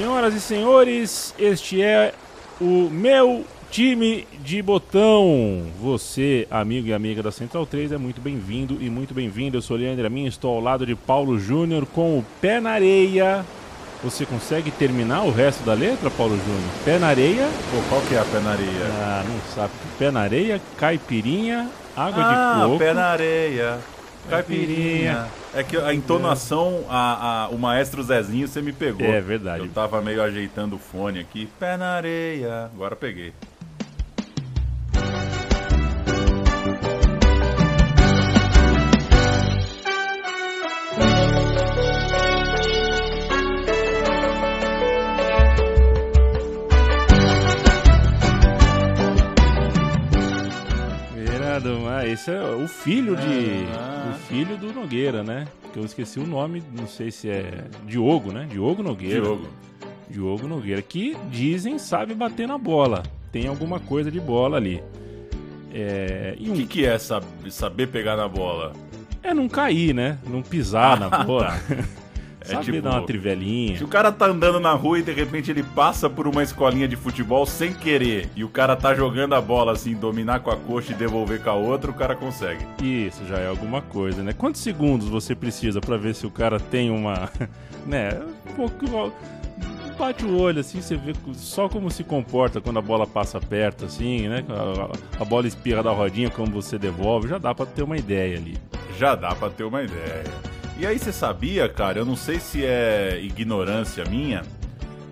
[0.00, 2.14] Senhoras e senhores, este é
[2.58, 5.66] o meu time de botão.
[5.78, 9.58] Você, amigo e amiga da Central 3, é muito bem-vindo e muito bem-vindo.
[9.58, 13.44] Eu sou Leandro Amin, estou ao lado de Paulo Júnior com o pé na areia.
[14.02, 16.70] Você consegue terminar o resto da letra, Paulo Júnior?
[16.82, 17.46] Pé na areia.
[17.70, 18.86] Pô, qual que é a pé na areia?
[19.02, 19.72] Ah, não sabe.
[19.98, 22.78] Pé na areia, caipirinha, água ah, de coco.
[22.78, 23.78] pé na areia.
[24.30, 25.26] Caipirinha.
[25.52, 29.06] É que a entonação, a, a, o maestro Zezinho, você me pegou.
[29.06, 29.64] É verdade.
[29.64, 31.48] Eu tava meio ajeitando o fone aqui.
[31.58, 32.70] Pé na areia.
[32.72, 33.32] Agora peguei.
[52.20, 53.66] Esse é o filho de.
[53.78, 53.99] Ah.
[54.30, 55.46] Filho do Nogueira, né?
[55.72, 57.64] Que eu esqueci o nome, não sei se é.
[57.86, 58.46] Diogo, né?
[58.50, 59.20] Diogo Nogueira.
[59.20, 59.48] Diogo.
[60.08, 63.02] Diogo Nogueira, que dizem sabe bater na bola.
[63.32, 64.82] Tem alguma coisa de bola ali.
[65.72, 68.72] É, e O um, que, que é sab- saber pegar na bola?
[69.22, 70.18] é não cair, né?
[70.26, 71.60] Não pisar na bola.
[72.48, 73.76] É tipo- dar uma trivelinha.
[73.76, 76.88] Se o cara tá andando na rua e de repente ele passa por uma escolinha
[76.88, 80.56] de futebol sem querer e o cara tá jogando a bola assim, dominar com a
[80.56, 82.64] coxa e devolver com a outra, o cara consegue.
[82.82, 84.32] Isso já é alguma coisa, né?
[84.32, 87.28] Quantos segundos você precisa pra ver se o cara tem uma.
[87.86, 88.10] né?
[88.50, 89.12] Um pouco.
[89.98, 93.84] Bate o olho assim, você vê só como se comporta quando a bola passa perto,
[93.84, 94.42] assim, né?
[94.48, 98.38] A, a bola espirra da rodinha, como você devolve, já dá pra ter uma ideia
[98.38, 98.56] ali.
[98.98, 100.24] Já dá pra ter uma ideia.
[100.80, 104.42] E aí você sabia, cara, eu não sei se é ignorância minha,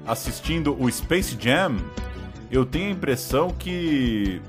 [0.06, 1.76] assistindo o Space Jam,
[2.50, 4.40] eu tenho a impressão que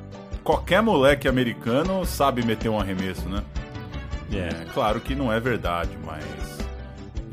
[0.46, 3.44] qualquer moleque americano sabe meter um arremesso, né?
[4.32, 6.24] É, Claro que não é verdade, mas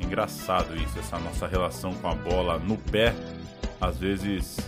[0.00, 3.14] é engraçado isso, essa nossa relação com a bola no pé,
[3.80, 4.58] às vezes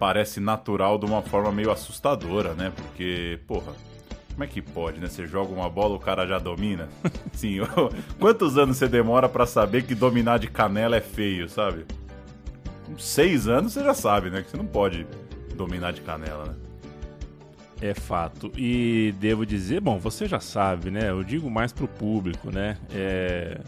[0.00, 2.72] parece natural de uma forma meio assustadora, né?
[2.74, 3.72] Porque, porra,
[4.36, 5.08] como é que pode, né?
[5.08, 6.90] Você joga uma bola, o cara já domina?
[7.32, 7.60] Sim,
[8.20, 11.86] quantos anos você demora pra saber que dominar de canela é feio, sabe?
[12.98, 14.42] Seis anos você já sabe, né?
[14.42, 15.06] Que você não pode
[15.54, 16.54] dominar de canela, né?
[17.80, 18.52] É fato.
[18.58, 21.08] E devo dizer, bom, você já sabe, né?
[21.08, 22.76] Eu digo mais pro público, né?
[22.92, 23.58] É...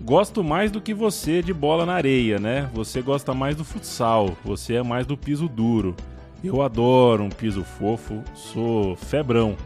[0.00, 2.70] Gosto mais do que você de bola na areia, né?
[2.72, 5.96] Você gosta mais do futsal, você é mais do piso duro.
[6.44, 9.56] Eu adoro um piso fofo, sou febrão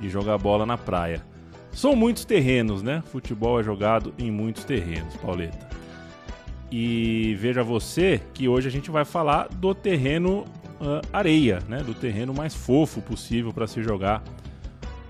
[0.00, 1.22] de jogar bola na praia.
[1.72, 3.02] São muitos terrenos, né?
[3.12, 5.68] Futebol é jogado em muitos terrenos, Pauleta.
[6.70, 10.44] E veja você que hoje a gente vai falar do terreno
[10.80, 11.78] ah, areia, né?
[11.78, 14.22] Do terreno mais fofo possível para se jogar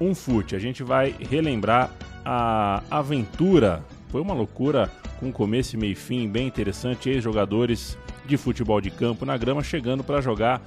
[0.01, 0.55] um fute.
[0.55, 1.91] A gente vai relembrar
[2.25, 3.83] a aventura.
[4.09, 7.11] Foi uma loucura com começo e meio fim, bem interessante.
[7.11, 10.63] Ex-jogadores de futebol de campo na grama chegando para jogar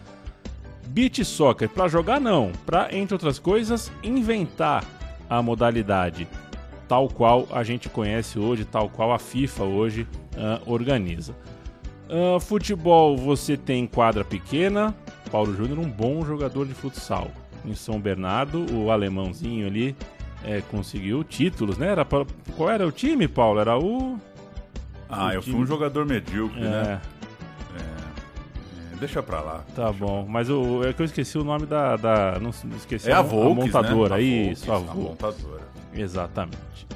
[0.92, 1.70] beach soccer.
[1.70, 4.84] Para jogar não, para entre outras coisas inventar
[5.30, 6.28] a modalidade
[6.88, 10.08] tal qual a gente conhece hoje, tal qual a FIFA hoje
[10.38, 11.34] ah, organiza.
[12.10, 14.94] Ah, futebol você tem quadra pequena.
[15.32, 17.32] Paulo Júnior, um bom jogador de futsal.
[17.64, 19.96] Em São Bernardo, o alemãozinho ali
[20.44, 21.88] é, conseguiu títulos, né?
[21.88, 22.26] Era pra-
[22.58, 23.60] qual era o time, Paulo?
[23.62, 24.18] Era o.
[25.08, 27.00] Ah, O eu fui time- um jogador medíocre, né?
[29.02, 29.66] Deixa pra lá.
[29.76, 30.26] tá bom.
[30.30, 31.98] Mas o, é que eu esqueci o nome da.
[31.98, 34.16] da não não esqueci É a mo- Volks, montadora.
[34.16, 34.22] né?
[34.22, 35.10] Isso, a Volks, a Volks.
[35.10, 35.62] montadora.
[35.94, 36.88] Exatamente.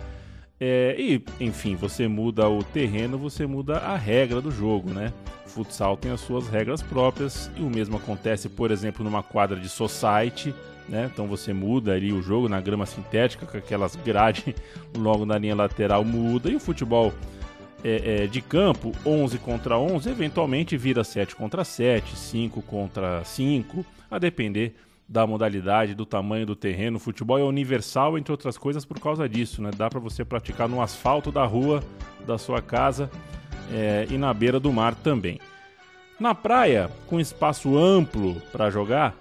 [0.60, 5.12] É, e, enfim, você muda o terreno, você muda a regra do jogo, né?
[5.48, 9.68] Futsal tem as suas regras próprias e o mesmo acontece, por exemplo, numa quadra de
[9.68, 10.54] society,
[10.88, 11.10] né?
[11.12, 14.54] Então você muda ali o jogo na grama sintética, com aquelas grades
[14.96, 16.50] logo na linha lateral, muda.
[16.50, 17.12] E o futebol
[17.88, 23.86] é, é, de campo, 11 contra 11, eventualmente vira 7 contra 7, 5 contra 5,
[24.10, 24.74] a depender
[25.08, 26.98] da modalidade, do tamanho do terreno.
[26.98, 29.70] O futebol é universal, entre outras coisas, por causa disso, né?
[29.78, 31.84] Dá para você praticar no asfalto da rua,
[32.26, 33.08] da sua casa
[33.72, 35.40] é, e na beira do mar também.
[36.20, 39.16] Na praia, com espaço amplo para jogar,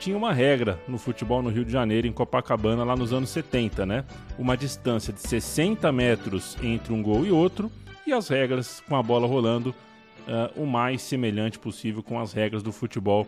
[0.00, 3.86] tinha uma regra no futebol no Rio de Janeiro, em Copacabana, lá nos anos 70,
[3.86, 4.04] né?
[4.36, 7.70] Uma distância de 60 metros entre um gol e outro,
[8.08, 9.74] e as regras com a bola rolando
[10.26, 13.26] ah, o mais semelhante possível com as regras do futebol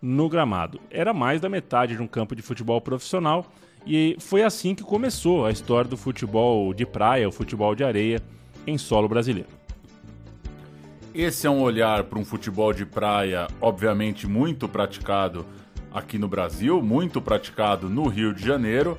[0.00, 0.80] no gramado.
[0.88, 3.46] Era mais da metade de um campo de futebol profissional
[3.84, 8.22] e foi assim que começou a história do futebol de praia, o futebol de areia
[8.66, 9.48] em solo brasileiro.
[11.12, 15.44] Esse é um olhar para um futebol de praia, obviamente muito praticado
[15.92, 18.96] aqui no Brasil, muito praticado no Rio de Janeiro,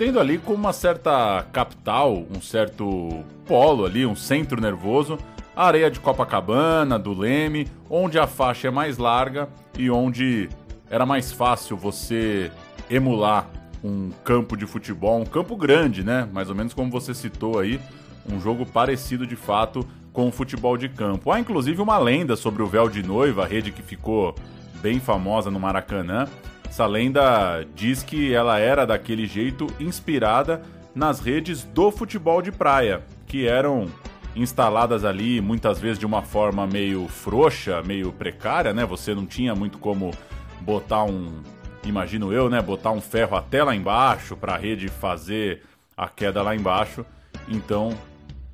[0.00, 5.18] tendo ali como uma certa capital, um certo polo ali, um centro nervoso,
[5.54, 9.46] a areia de Copacabana, do Leme, onde a faixa é mais larga
[9.78, 10.48] e onde
[10.88, 12.50] era mais fácil você
[12.88, 13.46] emular
[13.84, 16.26] um campo de futebol, um campo grande, né?
[16.32, 17.78] Mais ou menos como você citou aí,
[18.26, 21.30] um jogo parecido de fato com o futebol de campo.
[21.30, 24.34] Há inclusive uma lenda sobre o véu de noiva, a rede que ficou
[24.80, 26.26] bem famosa no Maracanã.
[26.70, 30.62] Essa lenda diz que ela era daquele jeito inspirada
[30.94, 33.88] nas redes do futebol de praia, que eram
[34.36, 38.86] instaladas ali muitas vezes de uma forma meio frouxa, meio precária, né?
[38.86, 40.12] Você não tinha muito como
[40.60, 41.42] botar um,
[41.84, 45.62] imagino eu, né, botar um ferro até lá embaixo para a rede fazer
[45.96, 47.04] a queda lá embaixo.
[47.48, 47.98] Então,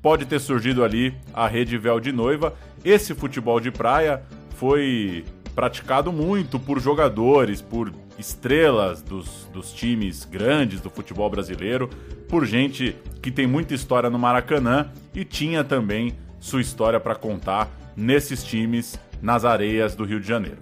[0.01, 2.55] pode ter surgido ali a rede véu de noiva.
[2.83, 4.23] Esse futebol de praia
[4.55, 5.23] foi
[5.53, 11.89] praticado muito por jogadores, por estrelas dos, dos times grandes do futebol brasileiro,
[12.27, 17.69] por gente que tem muita história no Maracanã e tinha também sua história para contar
[17.95, 20.59] nesses times nas areias do Rio de Janeiro.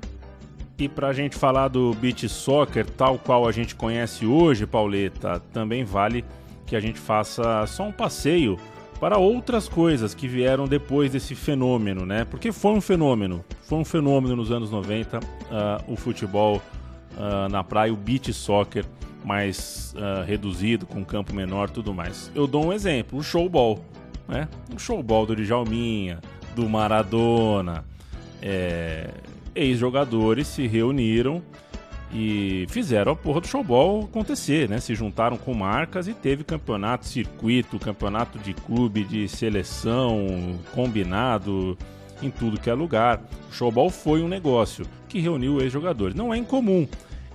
[0.77, 5.39] E para a gente falar do beach soccer tal qual a gente conhece hoje, Pauleta,
[5.53, 6.25] também vale
[6.65, 8.57] que a gente faça só um passeio
[8.99, 12.25] para outras coisas que vieram depois desse fenômeno, né?
[12.25, 15.21] Porque foi um fenômeno, foi um fenômeno nos anos 90, uh,
[15.51, 16.61] ah, o futebol
[17.17, 18.85] uh, na praia, o beach soccer
[19.23, 22.31] mais uh, reduzido, com campo menor tudo mais.
[22.35, 23.83] Eu dou um exemplo, o showball,
[24.27, 24.47] né?
[24.73, 26.19] O showball do Djalminha,
[26.55, 27.83] do Maradona,
[28.41, 29.09] é,
[29.55, 31.41] ex-jogadores se reuniram
[32.13, 34.79] e fizeram a porra do showball acontecer, né?
[34.79, 41.77] Se juntaram com marcas e teve campeonato, circuito, campeonato de clube, de seleção, combinado
[42.21, 43.21] em tudo que é lugar.
[43.49, 46.15] O showball foi um negócio que reuniu ex-jogadores.
[46.15, 46.87] Não é incomum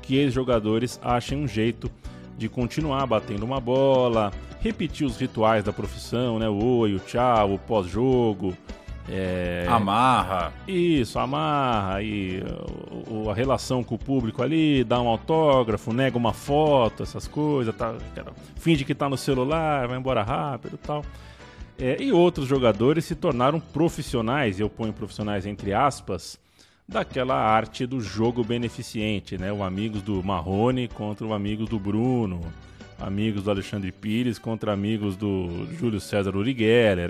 [0.02, 1.90] que ex-jogadores achem um jeito
[2.36, 6.48] de continuar batendo uma bola, repetir os rituais da profissão, né?
[6.48, 8.56] O oi, o tchau, o pós-jogo,
[9.08, 9.66] é...
[9.68, 10.52] Amarra.
[10.68, 12.00] Isso, amarra.
[12.02, 12.42] E
[13.28, 17.74] a relação com o público ali, dá um autógrafo, nega uma foto, essas coisas.
[17.74, 17.94] Tá,
[18.56, 21.04] finge que tá no celular, vai embora rápido e tal.
[21.80, 26.38] É, e outros jogadores se tornaram profissionais, eu ponho profissionais entre aspas,
[26.86, 29.52] daquela arte do jogo beneficente, né?
[29.52, 32.40] O Amigos do Marrone contra o Amigos do Bruno
[33.00, 36.56] amigos do Alexandre Pires contra amigos do Júlio César Uri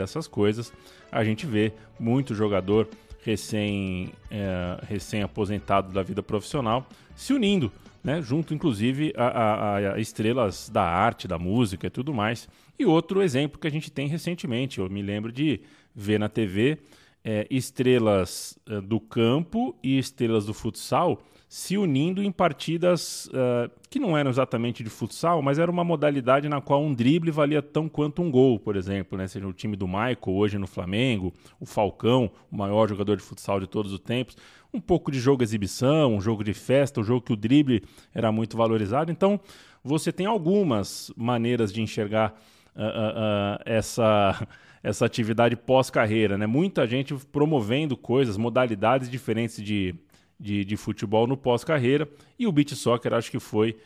[0.00, 0.72] essas coisas.
[1.10, 2.88] A gente vê muito jogador
[3.22, 7.70] recém, é, recém aposentado da vida profissional se unindo,
[8.02, 12.48] né, junto inclusive a, a, a, estrelas da arte, da música e tudo mais.
[12.78, 15.60] E outro exemplo que a gente tem recentemente, eu me lembro de
[15.94, 16.78] ver na TV
[17.22, 23.98] é, estrelas é, do campo e estrelas do futsal se unindo em partidas uh, que
[23.98, 27.88] não eram exatamente de futsal, mas era uma modalidade na qual um drible valia tão
[27.88, 29.18] quanto um gol, por exemplo.
[29.18, 29.26] Né?
[29.26, 33.58] Seja o time do Michael hoje no Flamengo, o Falcão, o maior jogador de futsal
[33.58, 34.36] de todos os tempos.
[34.72, 37.82] Um pouco de jogo exibição, um jogo de festa, um jogo que o drible
[38.14, 39.10] era muito valorizado.
[39.10, 39.40] Então,
[39.82, 42.34] você tem algumas maneiras de enxergar
[42.76, 44.46] uh, uh, essa
[44.82, 46.46] essa atividade pós-carreira, né?
[46.46, 49.94] Muita gente promovendo coisas, modalidades diferentes de,
[50.38, 52.08] de, de futebol no pós-carreira.
[52.38, 53.76] E o beach soccer acho que foi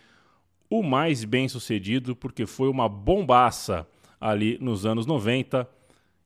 [0.70, 3.86] o mais bem sucedido, porque foi uma bombaça
[4.20, 5.68] ali nos anos 90.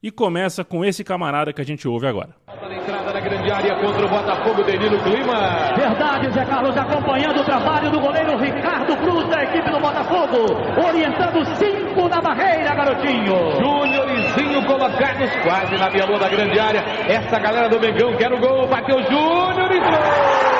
[0.00, 2.28] E começa com esse camarada que a gente ouve agora.
[2.46, 5.74] Na entrada da grande área contra o Botafogo, Danilo Clima.
[5.76, 10.54] Verdade, Zé Carlos, acompanhando o trabalho do goleiro Ricardo Cruz da equipe do Botafogo,
[10.86, 13.50] orientando cinco na barreira, garotinho.
[13.56, 16.80] Júnior e Zinho colocados quase na minha da grande área.
[17.08, 20.57] Essa galera do Mengão quer o gol, bateu Júnior e gol!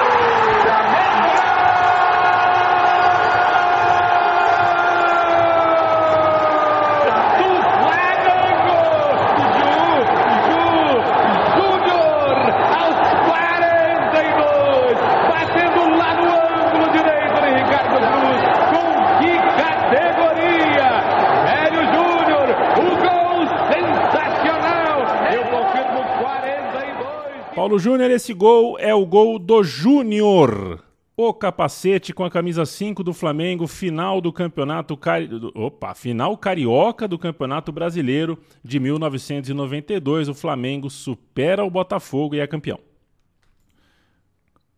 [27.79, 30.83] Paulo Júnior, esse gol é o gol do Júnior.
[31.17, 35.31] O capacete com a camisa 5 do Flamengo, final do campeonato cari...
[35.55, 40.29] Opa, final carioca do Campeonato Brasileiro de 1992.
[40.29, 42.81] O Flamengo supera o Botafogo e é campeão.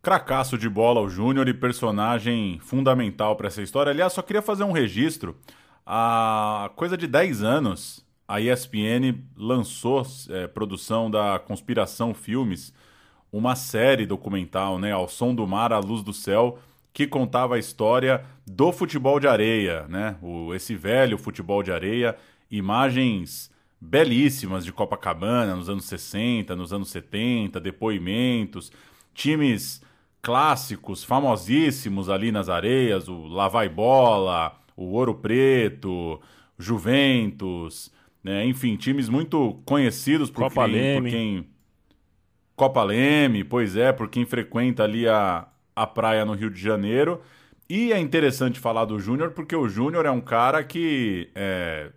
[0.03, 3.93] Cracaço de bola o Júnior e personagem fundamental para essa história.
[3.93, 5.37] Aliás, só queria fazer um registro.
[5.87, 12.75] Há coisa de 10 anos, a ESPN lançou é, produção da Conspiração Filmes,
[13.33, 16.59] uma série documental, né, ao som do mar, à luz do céu,
[16.93, 22.17] que contava a história do futebol de areia, né, o, esse velho futebol de areia,
[22.51, 28.71] imagens belíssimas de Copacabana nos anos 60, nos anos 70, depoimentos,
[29.15, 29.83] times
[30.21, 36.21] clássicos, famosíssimos ali nas areias, o Lavai Bola, o Ouro Preto,
[36.59, 37.91] Juventus,
[38.23, 38.45] né?
[38.45, 41.50] enfim, times muito conhecidos por, Copa quem, por quem.
[42.61, 47.23] Copa Leme, pois é, por quem frequenta ali a, a praia no Rio de Janeiro.
[47.67, 51.91] E é interessante falar do Júnior porque o Júnior é um cara que é,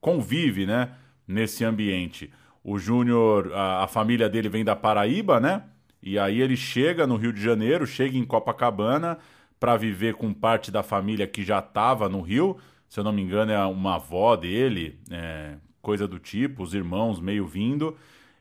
[0.00, 0.92] convive, né,
[1.28, 2.32] nesse ambiente.
[2.64, 5.64] O Júnior, a, a família dele vem da Paraíba, né?
[6.02, 9.18] E aí ele chega no Rio de Janeiro, chega em Copacabana
[9.60, 12.56] para viver com parte da família que já estava no Rio.
[12.88, 17.20] Se eu não me engano, é uma avó dele, é, coisa do tipo, os irmãos
[17.20, 17.94] meio vindo.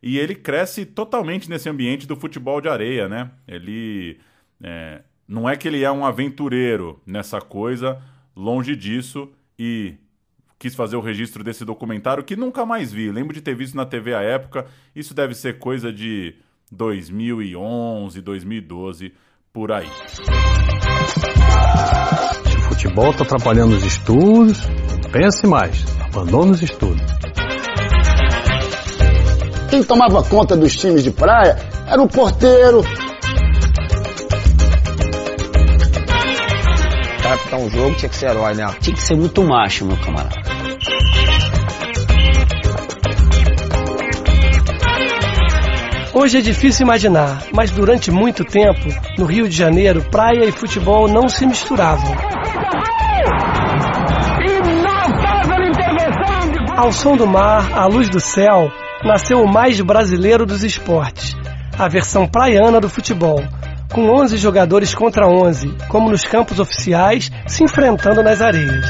[0.05, 3.31] E ele cresce totalmente nesse ambiente do futebol de areia, né?
[3.47, 4.19] Ele.
[4.63, 7.99] é, não é que ele é um aventureiro nessa coisa,
[8.35, 9.95] longe disso, e
[10.59, 13.11] quis fazer o registro desse documentário que nunca mais vi.
[13.11, 14.67] Lembro de ter visto na TV à época.
[14.95, 16.35] Isso deve ser coisa de
[16.71, 19.11] 2011, 2012,
[19.51, 19.89] por aí.
[22.45, 24.61] Se o futebol está atrapalhando os estudos,
[25.11, 25.83] pense mais.
[25.99, 27.01] Abandone os estudos.
[29.75, 32.81] Quem tomava conta dos times de praia era o porteiro.
[37.21, 38.73] Pra apitar um jogo tinha que ser herói, né?
[38.79, 40.33] Tinha que ser muito macho, meu camarada.
[46.13, 51.09] Hoje é difícil imaginar, mas durante muito tempo, no Rio de Janeiro, praia e futebol
[51.09, 52.15] não se misturavam.
[56.77, 58.71] Ao som do mar, à luz do céu,
[59.05, 61.35] nasceu o mais brasileiro dos esportes,
[61.77, 63.39] a versão praiana do futebol,
[63.93, 68.83] com 11 jogadores contra 11, como nos campos oficiais, se enfrentando nas areias.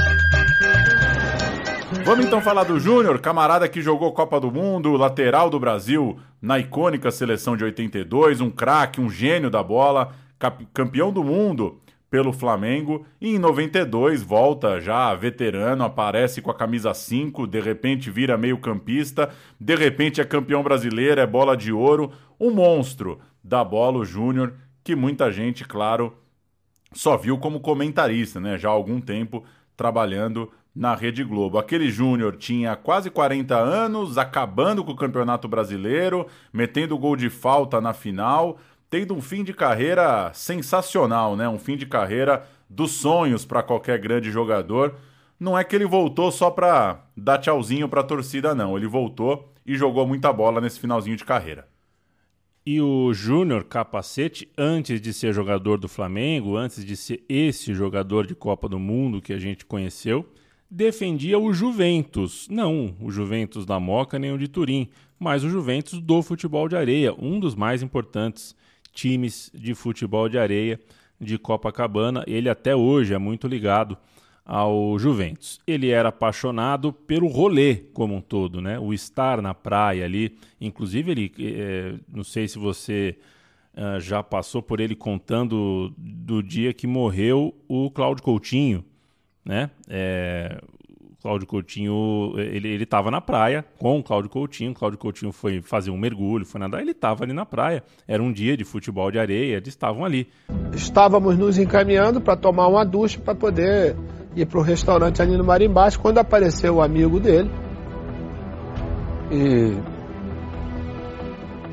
[2.06, 6.58] Vamos então falar do Júnior, camarada que jogou Copa do Mundo, lateral do Brasil na
[6.60, 10.12] icônica seleção de 82, um craque, um gênio da bola,
[10.74, 11.82] campeão do mundo
[12.16, 18.10] pelo Flamengo e em 92 volta já veterano, aparece com a camisa 5, de repente
[18.10, 24.06] vira meio-campista, de repente é campeão brasileiro, é bola de ouro, um monstro da bola
[24.06, 26.16] Júnior, que muita gente, claro,
[26.94, 28.58] só viu como comentarista, né?
[28.58, 29.44] Já há algum tempo
[29.76, 31.58] trabalhando na Rede Globo.
[31.58, 37.82] Aquele Júnior tinha quase 40 anos, acabando com o Campeonato Brasileiro, metendo gol de falta
[37.82, 38.58] na final,
[38.90, 41.48] tendo um fim de carreira sensacional, né?
[41.48, 44.96] Um fim de carreira dos sonhos para qualquer grande jogador.
[45.40, 48.78] Não é que ele voltou só para dar tchauzinho para a torcida, não.
[48.78, 51.68] Ele voltou e jogou muita bola nesse finalzinho de carreira.
[52.66, 58.26] E o Júnior Capacete, antes de ser jogador do Flamengo, antes de ser esse jogador
[58.26, 60.26] de Copa do Mundo que a gente conheceu,
[60.70, 62.48] defendia o Juventus.
[62.50, 64.90] Não o Juventus da Moca nem o de Turim,
[65.20, 68.56] mas o Juventus do futebol de areia, um dos mais importantes
[68.96, 70.80] times de futebol de areia
[71.22, 72.24] de Copacabana.
[72.26, 73.96] Ele até hoje é muito ligado
[74.44, 75.60] ao Juventus.
[75.68, 78.80] Ele era apaixonado pelo rolê como um todo, né?
[78.80, 80.36] O estar na praia ali.
[80.60, 83.18] Inclusive, ele, eh, não sei se você
[83.76, 88.86] ah, já passou por ele contando do dia que morreu o Cláudio Coutinho,
[89.44, 89.70] né?
[89.90, 90.62] É,
[91.26, 94.74] Cláudio Coutinho, ele ele estava na praia com o Cláudio Coutinho.
[94.74, 96.82] O Cláudio Coutinho foi fazer um mergulho, foi nadar.
[96.82, 97.82] Ele estava ali na praia.
[98.08, 99.56] Era um dia de futebol de areia.
[99.56, 100.28] Eles estavam ali.
[100.72, 103.96] Estávamos nos encaminhando para tomar uma ducha para poder
[104.36, 107.50] ir para o restaurante ali no Marimbás, quando apareceu o amigo dele.
[109.32, 109.76] E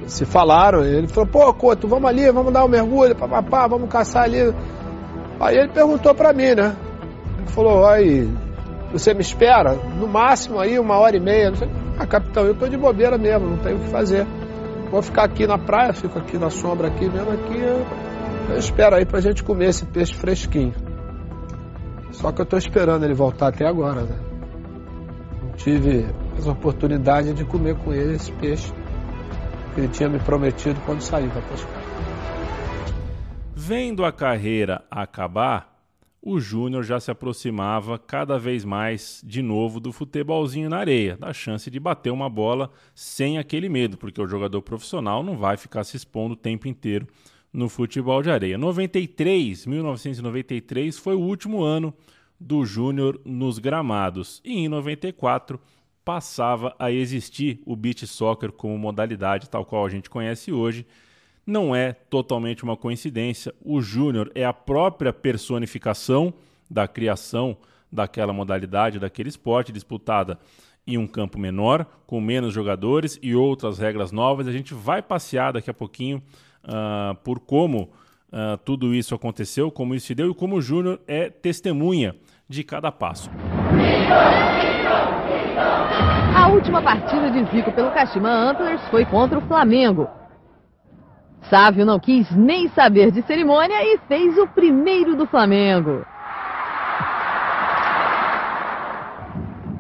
[0.07, 4.25] se falaram, ele falou, pô, Couto, vamos ali, vamos dar um mergulho, papapá, vamos caçar
[4.25, 4.39] ali.
[5.39, 6.75] Aí ele perguntou para mim, né?
[7.37, 8.27] Ele falou, aí,
[8.93, 9.75] você me espera?
[9.75, 11.51] No máximo aí uma hora e meia.
[11.51, 11.69] Não sei.
[11.99, 14.27] Ah, capitão, eu tô de bobeira mesmo, não tenho o que fazer.
[14.91, 17.59] Vou ficar aqui na praia, fico aqui na sombra aqui mesmo aqui.
[17.59, 20.75] Eu, espero aí pra gente comer esse peixe fresquinho.
[22.11, 24.19] Só que eu tô esperando ele voltar até agora, né?
[25.43, 26.07] Não tive
[26.37, 28.71] essa oportunidade de comer com ele esse peixe
[29.75, 31.83] que ele tinha me prometido quando saiu para pescar.
[33.55, 35.72] Vendo a carreira acabar,
[36.23, 41.33] o Júnior já se aproximava cada vez mais de novo do futebolzinho na areia, da
[41.33, 45.83] chance de bater uma bola sem aquele medo, porque o jogador profissional não vai ficar
[45.83, 47.09] se expondo o tempo inteiro
[47.53, 48.57] no futebol de areia.
[48.57, 51.93] 93, 1993 foi o último ano
[52.39, 55.61] do Júnior nos gramados e em 94
[56.05, 60.87] passava a existir o beach soccer como modalidade tal qual a gente conhece hoje.
[61.47, 63.53] Não é totalmente uma coincidência.
[63.65, 66.33] O Júnior é a própria personificação
[66.71, 67.57] da criação
[67.91, 70.39] daquela modalidade, daquele esporte disputada
[70.87, 74.49] em um campo menor, com menos jogadores e outras regras novas.
[74.49, 76.23] A gente vai passear daqui a pouquinho
[76.65, 77.91] uh, por como
[78.33, 82.17] uh, tudo isso aconteceu, como isso se deu e como o Júnior é testemunha
[82.49, 83.31] de cada passo.
[86.35, 90.09] A última partida de Zico pelo Kashima Antlers foi contra o Flamengo.
[91.49, 96.05] Sávio não quis nem saber de cerimônia e fez o primeiro do Flamengo.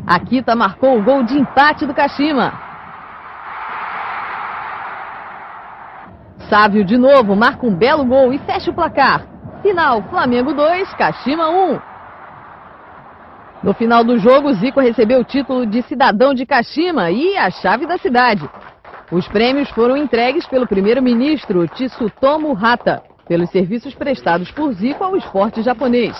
[0.06, 2.52] Akita marcou o gol de empate do Kashima.
[6.48, 9.24] Sávio de novo marca um belo gol e fecha o placar.
[9.62, 11.80] Final, Flamengo 2, Kashima 1.
[13.62, 17.86] No final do jogo, Zico recebeu o título de cidadão de Kashima e a chave
[17.86, 18.46] da cidade.
[19.12, 25.62] Os prêmios foram entregues pelo primeiro-ministro Tsutomu Hata, pelos serviços prestados por Zico ao esporte
[25.62, 26.16] japonês.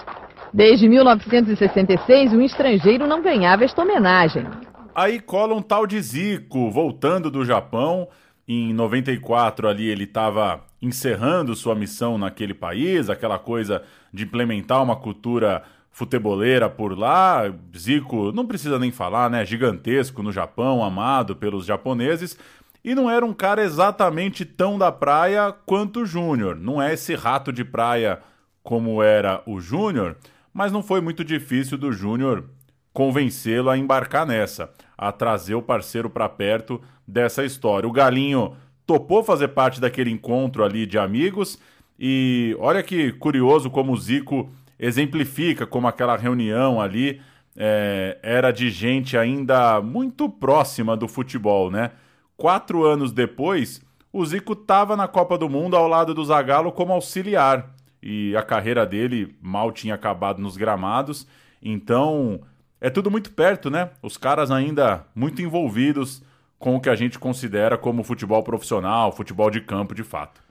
[0.53, 4.47] Desde 1966, um estrangeiro não ganhava esta homenagem.
[4.95, 8.09] Aí cola um tal de Zico, voltando do Japão.
[8.47, 13.83] Em 94 ali ele estava encerrando sua missão naquele país, aquela coisa
[14.13, 17.51] de implementar uma cultura futeboleira por lá.
[17.75, 19.47] Zico, não precisa nem falar, né?
[19.47, 22.39] Gigantesco no Japão, amado pelos japoneses.
[22.85, 26.57] E não era um cara exatamente tão da praia quanto o Júnior.
[26.57, 28.19] Não é esse rato de praia
[28.63, 30.17] como era o Júnior,
[30.53, 32.45] mas não foi muito difícil do Júnior
[32.93, 37.89] convencê-lo a embarcar nessa, a trazer o parceiro para perto dessa história.
[37.89, 38.55] O Galinho
[38.87, 41.59] topou fazer parte daquele encontro ali de amigos
[41.99, 47.21] e olha que curioso como o Zico exemplifica como aquela reunião ali
[47.57, 51.93] é, era de gente ainda muito próxima do futebol, né?
[52.43, 53.81] Quatro anos depois,
[54.13, 57.73] o Zico estava na Copa do Mundo ao lado do Zagallo como auxiliar
[58.03, 61.25] e a carreira dele mal tinha acabado nos gramados.
[61.63, 62.41] Então,
[62.81, 63.91] é tudo muito perto, né?
[64.03, 66.21] Os caras ainda muito envolvidos
[66.59, 70.43] com o que a gente considera como futebol profissional, futebol de campo de fato.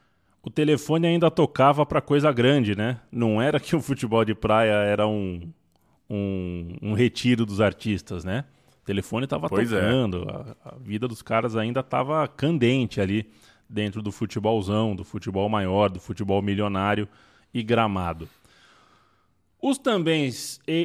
[0.41, 3.01] O telefone ainda tocava para coisa grande, né?
[3.11, 5.51] Não era que o futebol de praia era um,
[6.09, 8.45] um, um retiro dos artistas, né?
[8.81, 9.49] O telefone estava é.
[9.49, 10.69] tocando, é.
[10.69, 13.29] a, a, vida dos caras ainda estava candente ali
[13.69, 17.07] dentro do futebolzão, do futebol maior, do futebol milionário
[17.53, 18.27] e Gramado.
[19.61, 20.31] Os também,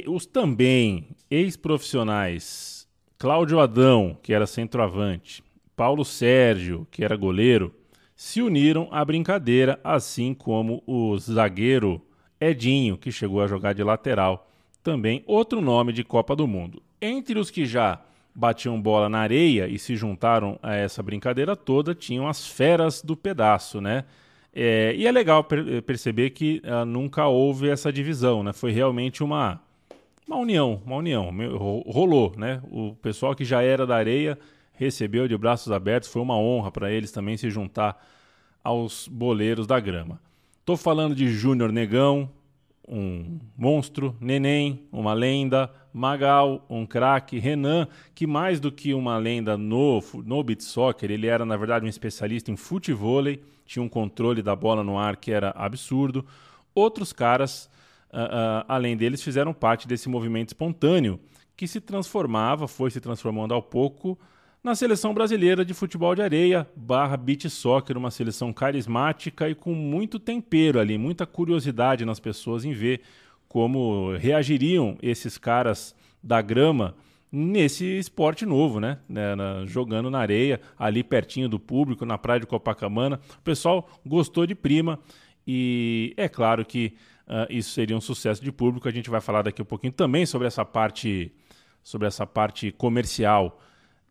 [0.07, 2.87] os também ex-profissionais
[3.19, 5.43] Cláudio Adão, que era centroavante,
[5.75, 7.75] Paulo Sérgio, que era goleiro,
[8.15, 12.03] se uniram à brincadeira, assim como o zagueiro
[12.39, 14.51] Edinho, que chegou a jogar de lateral,
[14.83, 16.83] também outro nome de Copa do Mundo.
[17.01, 18.01] Entre os que já
[18.35, 23.17] batiam bola na areia e se juntaram a essa brincadeira toda, tinham as feras do
[23.17, 24.05] pedaço, né?
[24.55, 28.53] É, e é legal per perceber que uh, nunca houve essa divisão, né?
[28.53, 29.61] Foi realmente uma,
[30.27, 31.31] uma união, uma união.
[31.87, 32.63] Rolou, né?
[32.71, 34.39] O pessoal que já era da areia
[34.73, 38.03] recebeu de braços abertos, foi uma honra para eles também se juntar
[38.63, 40.21] aos boleiros da grama.
[40.65, 42.29] Tô falando de Júnior Negão,
[42.88, 49.57] um monstro, Neném, uma lenda, Magal, um craque, Renan, que mais do que uma lenda
[49.57, 54.42] no, no beat soccer, ele era na verdade um especialista em futevôlei, tinha um controle
[54.42, 56.25] da bola no ar que era absurdo.
[56.75, 57.68] Outros caras,
[58.12, 61.18] uh, uh, além deles, fizeram parte desse movimento espontâneo
[61.57, 64.18] que se transformava, foi se transformando ao pouco
[64.67, 69.73] na seleção brasileira de futebol de areia barra beach soccer, uma seleção carismática e com
[69.73, 73.01] muito tempero ali, muita curiosidade nas pessoas em ver
[73.49, 76.97] como reagiriam esses caras da grama
[77.31, 78.99] nesse esporte novo, né?
[79.09, 83.21] na, jogando na areia, ali pertinho do público, na praia de Copacabana.
[83.39, 84.99] O pessoal gostou de prima
[85.47, 86.93] e é claro que
[87.29, 88.89] uh, isso seria um sucesso de público.
[88.89, 91.33] A gente vai falar daqui a pouquinho também sobre essa parte,
[91.85, 93.61] sobre essa parte comercial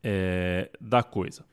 [0.08, 1.44] é, da coisa.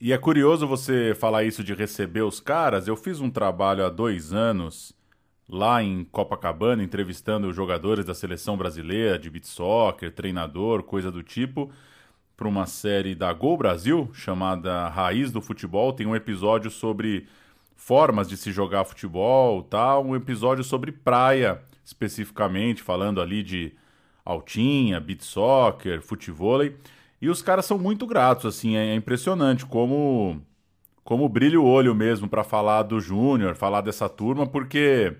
[0.00, 2.86] E é curioso você falar isso de receber os caras.
[2.86, 4.92] Eu fiz um trabalho há dois anos
[5.48, 11.72] lá em Copacabana, entrevistando jogadores da seleção brasileira de beat soccer, treinador, coisa do tipo,
[12.36, 15.92] para uma série da Gol Brasil chamada Raiz do Futebol.
[15.92, 17.26] Tem um episódio sobre
[17.74, 23.72] formas de se jogar futebol, tal, um episódio sobre praia especificamente, falando ali de
[24.24, 26.76] altinha, beat soccer, futevôlei.
[27.20, 30.40] E os caras são muito gratos, assim, é, impressionante como
[31.06, 35.14] como brilha o olho mesmo para falar do Júnior, falar dessa turma, porque,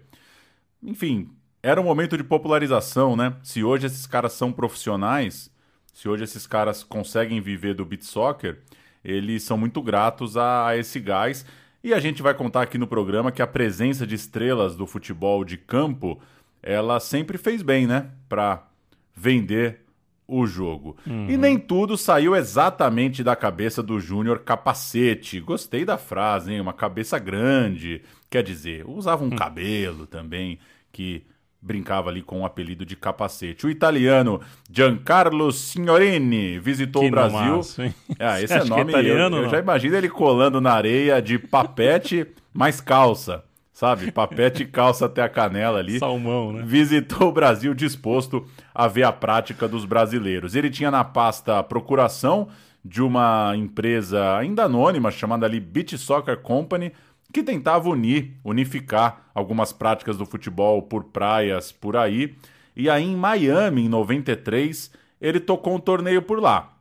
[0.82, 1.30] enfim,
[1.62, 3.36] era um momento de popularização, né?
[3.44, 5.48] Se hoje esses caras são profissionais,
[5.94, 8.58] se hoje esses caras conseguem viver do beat soccer,
[9.04, 11.46] eles são muito gratos a, a esse gás.
[11.84, 15.44] E a gente vai contar aqui no programa que a presença de estrelas do futebol
[15.44, 16.20] de campo,
[16.60, 18.10] ela sempre fez bem, né?
[18.28, 18.66] Para
[19.14, 19.85] vender
[20.28, 20.96] o jogo.
[21.06, 21.30] Uhum.
[21.30, 25.40] E nem tudo saiu exatamente da cabeça do Júnior Capacete.
[25.40, 26.60] Gostei da frase, hein?
[26.60, 28.02] Uma cabeça grande.
[28.28, 29.36] Quer dizer, usava um uhum.
[29.36, 30.58] cabelo também
[30.90, 31.24] que
[31.60, 33.66] brincava ali com o apelido de capacete.
[33.66, 37.56] O italiano Giancarlo Signorini visitou que o Brasil.
[37.56, 37.82] Maço,
[38.18, 38.82] ah, esse é nome.
[38.82, 43.44] É italiano, eu, eu já imagino ele colando na areia de papete mais calça
[43.76, 44.10] sabe?
[44.10, 45.98] Papete e calça até a canela ali.
[45.98, 46.62] Salmão, né?
[46.64, 50.54] Visitou o Brasil disposto a ver a prática dos brasileiros.
[50.54, 52.48] Ele tinha na pasta procuração
[52.82, 56.90] de uma empresa ainda anônima chamada ali Beach Soccer Company,
[57.30, 62.34] que tentava unir, unificar algumas práticas do futebol por praias por aí.
[62.74, 66.72] E aí em Miami, em 93, ele tocou um torneio por lá.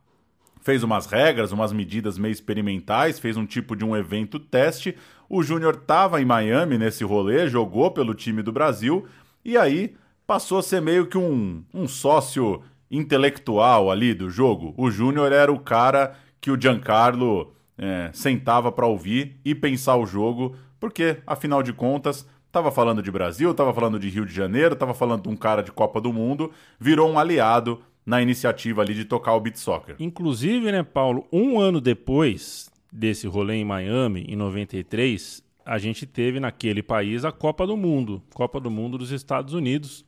[0.62, 4.96] Fez umas regras, umas medidas meio experimentais, fez um tipo de um evento teste,
[5.28, 9.06] o Júnior estava em Miami nesse rolê, jogou pelo time do Brasil
[9.44, 9.94] e aí
[10.26, 14.74] passou a ser meio que um, um sócio intelectual ali do jogo.
[14.76, 20.06] O Júnior era o cara que o Giancarlo é, sentava para ouvir e pensar o
[20.06, 24.74] jogo, porque afinal de contas estava falando de Brasil, estava falando de Rio de Janeiro,
[24.74, 28.94] estava falando de um cara de Copa do Mundo, virou um aliado na iniciativa ali
[28.94, 29.96] de tocar o beat soccer.
[29.98, 36.40] Inclusive, né, Paulo, um ano depois desse rolê em Miami, em 93, a gente teve
[36.40, 40.04] naquele país a Copa do Mundo, Copa do Mundo dos Estados Unidos.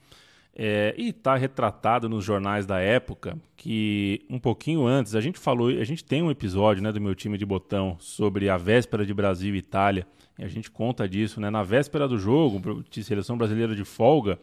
[0.61, 5.69] É, e está retratado nos jornais da época que um pouquinho antes a gente falou,
[5.69, 9.15] a gente tem um episódio né, do meu time de botão sobre a véspera de
[9.15, 10.05] Brasil e Itália,
[10.37, 11.49] e a gente conta disso, né?
[11.49, 14.37] Na véspera do jogo, de seleção brasileira de folga,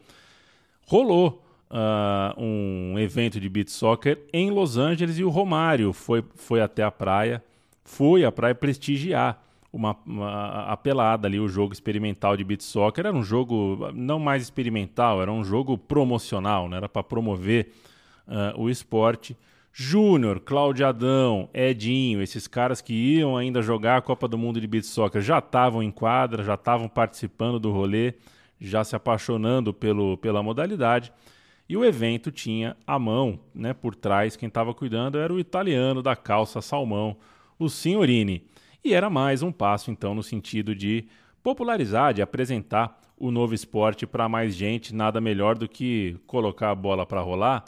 [0.86, 6.62] rolou uh, um evento de beat soccer em Los Angeles e o Romário foi, foi
[6.62, 7.42] até a praia
[7.86, 13.06] foi à praia prestigiar uma, uma, a pelada ali, o jogo experimental de beat soccer.
[13.06, 16.78] Era um jogo não mais experimental, era um jogo promocional, né?
[16.78, 17.72] era para promover
[18.26, 19.36] uh, o esporte.
[19.72, 24.66] Júnior, Cláudio Adão, Edinho, esses caras que iam ainda jogar a Copa do Mundo de
[24.66, 28.14] Beat Soccer já estavam em quadra, já estavam participando do rolê,
[28.58, 31.12] já se apaixonando pelo, pela modalidade.
[31.68, 36.00] E o evento tinha a mão, né, por trás, quem estava cuidando era o italiano
[36.00, 37.16] da calça salmão,
[37.58, 38.44] o Signorini.
[38.84, 41.06] E era mais um passo, então, no sentido de
[41.42, 44.94] popularizar, de apresentar o novo esporte para mais gente.
[44.94, 47.64] Nada melhor do que colocar a bola para rolar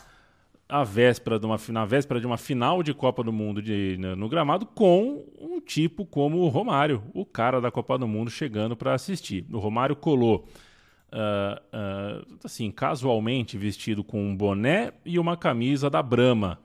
[0.69, 4.29] a véspera de uma, na véspera de uma final de Copa do Mundo de, no
[4.29, 8.93] gramado com um tipo como o Romário, o cara da Copa do Mundo chegando para
[8.93, 9.47] assistir.
[9.51, 10.47] O Romário colou
[11.11, 16.61] uh, uh, assim casualmente vestido com um boné e uma camisa da Brahma.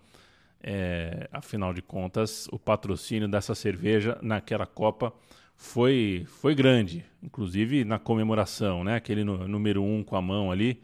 [0.65, 5.13] É, afinal de contas, o patrocínio dessa cerveja naquela Copa
[5.57, 8.95] foi, foi grande, inclusive na comemoração, né?
[8.95, 10.81] Aquele número um com a mão ali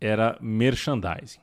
[0.00, 1.40] era merchandising.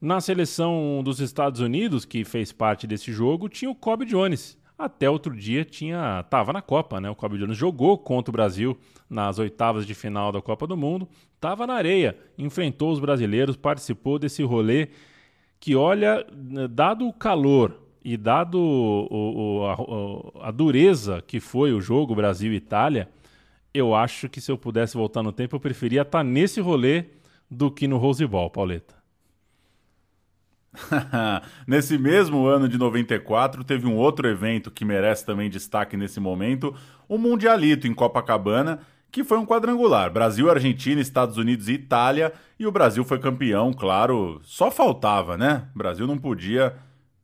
[0.00, 4.58] Na seleção dos Estados Unidos, que fez parte desse jogo, tinha o Kobe Jones.
[4.76, 7.08] Até outro dia tinha, tava na Copa, né?
[7.08, 8.76] O Kobe Jones jogou contra o Brasil
[9.08, 14.18] nas oitavas de final da Copa do Mundo, estava na areia, enfrentou os brasileiros, participou
[14.18, 14.88] desse rolê
[15.62, 16.26] que olha,
[16.70, 23.08] dado o calor e dado o, o, a, a, dureza que foi o jogo Brasil-Itália,
[23.72, 27.04] eu acho que se eu pudesse voltar no tempo, eu preferia estar nesse rolê
[27.48, 28.96] do que no Rose Bowl, Pauleta.
[31.64, 36.74] nesse mesmo ano de 94, teve um outro evento que merece também destaque nesse momento,
[37.08, 38.80] o Mundialito em Copacabana,
[39.12, 40.10] que foi um quadrangular.
[40.10, 42.32] Brasil, Argentina, Estados Unidos e Itália.
[42.58, 44.40] E o Brasil foi campeão, claro.
[44.42, 45.68] Só faltava, né?
[45.74, 46.74] O Brasil não podia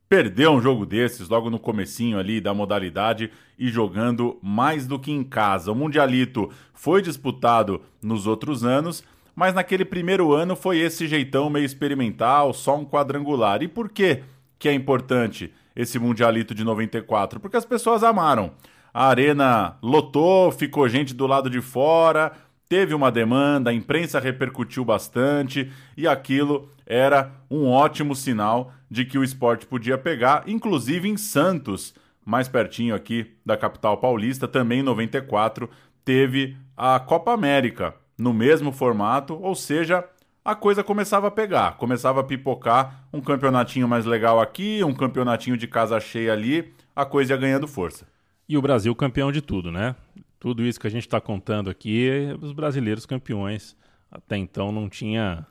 [0.06, 5.10] perder um jogo desses logo no comecinho ali da modalidade e jogando mais do que
[5.10, 5.72] em casa.
[5.72, 9.02] O Mundialito foi disputado nos outros anos,
[9.34, 13.62] mas naquele primeiro ano foi esse jeitão meio experimental, só um quadrangular.
[13.62, 14.22] E por que
[14.58, 17.40] que é importante esse Mundialito de 94?
[17.40, 18.52] Porque as pessoas amaram
[18.98, 22.32] a arena lotou, ficou gente do lado de fora,
[22.68, 29.16] teve uma demanda, a imprensa repercutiu bastante e aquilo era um ótimo sinal de que
[29.16, 31.94] o esporte podia pegar, inclusive em Santos,
[32.26, 35.70] mais pertinho aqui da capital paulista, também em 94,
[36.04, 40.04] teve a Copa América no mesmo formato, ou seja,
[40.44, 45.56] a coisa começava a pegar, começava a pipocar um campeonatinho mais legal aqui, um campeonatinho
[45.56, 48.17] de casa cheia ali, a coisa ia ganhando força.
[48.48, 49.94] E o Brasil campeão de tudo, né?
[50.40, 52.08] Tudo isso que a gente está contando aqui,
[52.40, 53.76] os brasileiros campeões.
[54.10, 55.46] Até então não tinha,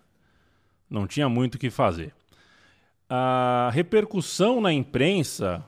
[0.89, 2.13] não tinha muito o que fazer.
[3.07, 5.63] A repercussão na imprensa,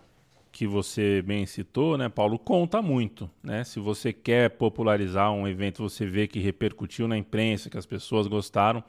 [0.52, 3.30] que você bem citou, né, Paulo, conta muito.
[3.44, 3.64] Né?
[3.64, 8.26] Se você quer popularizar um evento, você vê que repercutiu na imprensa, que as pessoas
[8.26, 8.84] gostaram.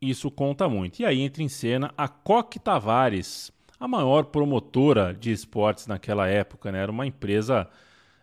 [0.00, 1.00] isso conta muito.
[1.00, 6.72] E aí entra em cena a Coque Tavares, a maior promotora de esportes naquela época,
[6.72, 6.82] né?
[6.82, 7.68] Era uma empresa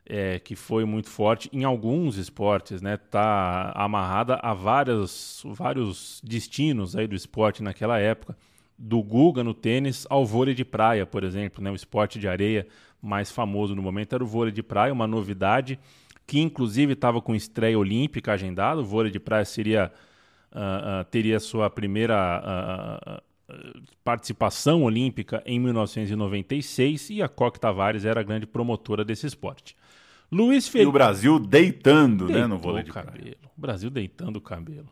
[0.06, 2.98] é, que foi muito forte em alguns esportes, né?
[2.98, 8.38] Tá amarrada a vários, vários destinos aí do esporte naquela época,
[8.78, 11.72] do Guga no tênis ao vôlei de praia, por exemplo, né?
[11.72, 12.68] O esporte de areia
[13.02, 15.80] mais famoso no momento era o vôlei de praia, uma novidade
[16.28, 18.82] que inclusive estava com estreia olímpica agendada.
[18.82, 19.92] O vôlei de praia seria
[20.52, 23.35] uh, uh, teria sua primeira uh,
[24.04, 29.76] participação olímpica em 1996 e a Coque Tavares era a grande promotora desse esporte.
[30.32, 30.88] Luiz Felipe.
[30.88, 33.36] E o Brasil deitando, né, no vôlei de cabelo.
[33.56, 34.90] O Brasil deitando o cabelo.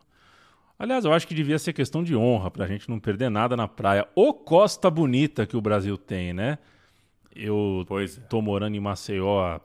[0.78, 3.56] Aliás, eu acho que devia ser questão de honra para a gente não perder nada
[3.56, 4.08] na praia.
[4.14, 6.58] O Costa Bonita que o Brasil tem, né?
[7.34, 8.20] Eu pois é.
[8.22, 9.60] tô morando em Maceió há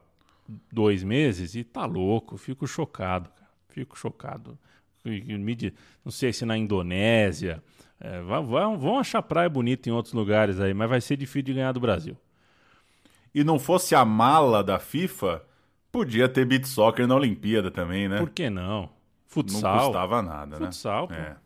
[0.71, 3.49] dois meses e tá louco, fico chocado, cara.
[3.69, 4.57] Fico chocado.
[6.03, 7.63] Não sei se na Indonésia.
[8.01, 11.53] É, vão, vão achar praia bonita em outros lugares aí, mas vai ser difícil de
[11.53, 12.17] ganhar do Brasil.
[13.35, 15.43] E não fosse a mala da FIFA,
[15.91, 18.19] Podia ter beat soccer na Olimpíada também, né?
[18.19, 18.89] Por que não?
[19.25, 19.75] Futsal.
[19.75, 21.15] Não custava nada, Futsal, né?
[21.15, 21.37] Futsal, é.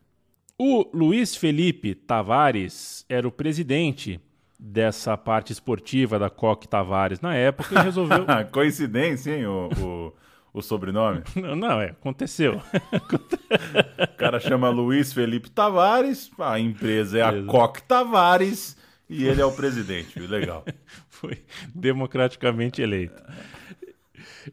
[0.57, 4.19] O Luiz Felipe Tavares era o presidente
[4.59, 8.25] dessa parte esportiva da Coque Tavares na época e resolveu.
[8.51, 10.13] Coincidência, hein, o,
[10.53, 11.23] o, sobrenome?
[11.35, 12.61] Não, não, é, aconteceu.
[12.61, 18.77] o cara chama Luiz Felipe Tavares, a empresa é a Coque Tavares
[19.09, 20.19] e ele é o presidente.
[20.19, 20.63] Legal.
[21.09, 21.41] Foi
[21.73, 23.21] democraticamente eleito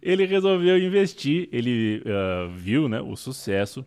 [0.02, 3.84] ele resolveu investir, ele uh, viu né, o sucesso,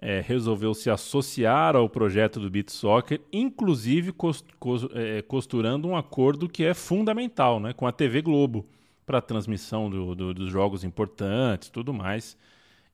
[0.00, 5.96] é, resolveu se associar ao projeto do Beat Soccer, inclusive cost, cost, é, costurando um
[5.96, 8.66] acordo que é fundamental né, com a TV Globo
[9.04, 12.36] para transmissão do, do, dos jogos importantes tudo mais.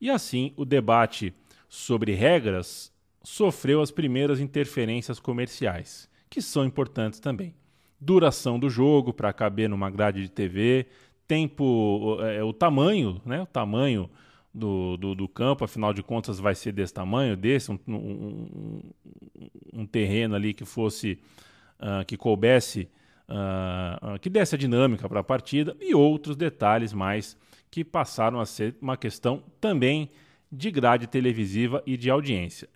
[0.00, 1.34] E assim, o debate
[1.68, 2.92] sobre regras
[3.22, 7.54] sofreu as primeiras interferências comerciais, que são importantes também.
[8.00, 10.86] Duração do jogo para caber numa grade de TV,
[11.28, 13.42] tempo, é, o tamanho, né?
[13.42, 14.10] O tamanho
[14.52, 18.80] do, do, do, campo, afinal de contas, vai ser desse tamanho, desse, um, um,
[19.72, 21.20] um terreno ali que fosse,
[21.78, 22.88] uh, que coubesse,
[23.30, 27.36] uh, uh, que desse a dinâmica para a partida e outros detalhes mais
[27.70, 30.10] que passaram a ser uma questão também
[30.50, 32.68] de grade televisiva e de audiência.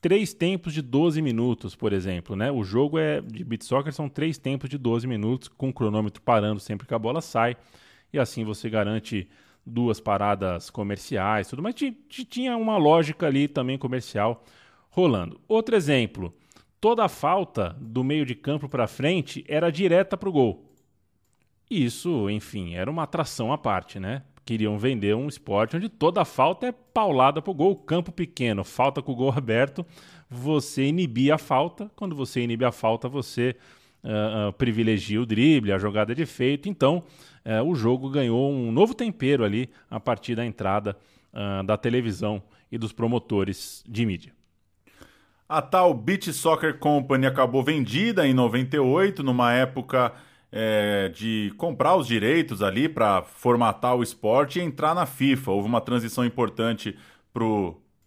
[0.00, 2.50] Três tempos de 12 minutos, por exemplo, né?
[2.50, 6.22] O jogo é de beat soccer são três tempos de 12 minutos, com o cronômetro
[6.22, 7.56] parando sempre que a bola sai
[8.12, 9.28] e assim você garante
[9.64, 14.42] duas paradas comerciais, tudo, mas tinha uma lógica ali também comercial
[14.88, 15.40] rolando.
[15.46, 16.34] Outro exemplo,
[16.80, 20.70] toda a falta do meio de campo para frente era direta para o gol.
[21.70, 24.22] Isso, enfim, era uma atração à parte, né?
[24.44, 29.00] Queriam vender um esporte onde toda falta é paulada para o gol, campo pequeno, falta
[29.00, 29.86] com o gol aberto,
[30.28, 31.90] você inibia a falta.
[31.94, 33.54] Quando você inibe a falta, você
[34.02, 36.68] uh, uh, privilegia o drible, a jogada de efeito.
[36.68, 37.04] Então,
[37.44, 40.96] uh, o jogo ganhou um novo tempero ali a partir da entrada
[41.64, 44.39] da televisão e dos promotores de mídia.
[45.50, 50.12] A tal Beach Soccer Company acabou vendida em 98, numa época
[50.52, 55.50] é, de comprar os direitos ali para formatar o esporte e entrar na FIFA.
[55.50, 56.96] Houve uma transição importante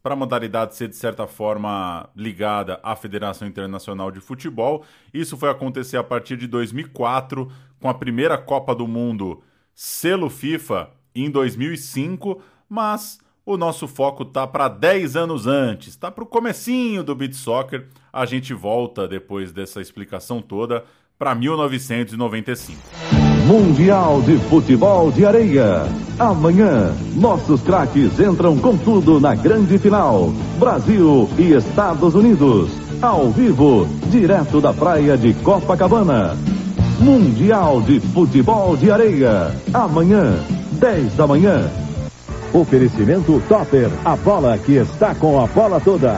[0.01, 4.86] para a modalidade ser de certa forma ligada à Federação Internacional de Futebol.
[5.13, 9.43] Isso foi acontecer a partir de 2004, com a primeira Copa do Mundo
[9.75, 16.23] selo FIFA em 2005, mas o nosso foco tá para 10 anos antes, tá para
[16.23, 17.88] o comecinho do beat soccer.
[18.12, 20.86] A gente volta depois dessa explicação toda
[21.19, 22.79] para 1995.
[23.45, 25.84] Mundial de Futebol de Areia.
[26.17, 30.29] Amanhã, nossos craques entram com tudo na grande final.
[30.58, 32.71] Brasil e Estados Unidos.
[33.01, 36.38] Ao vivo, direto da praia de Copacabana.
[37.01, 39.53] Mundial de Futebol de Areia.
[39.73, 40.38] Amanhã,
[40.79, 41.69] 10 da manhã.
[42.53, 46.15] Oferecimento Topper, a bola que está com a bola toda.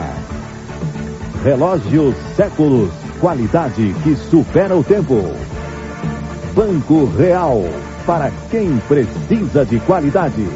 [1.42, 5.18] Relógio Séculos, qualidade que supera o tempo.
[6.54, 7.64] Banco Real,
[8.04, 10.46] para quem precisa de qualidade.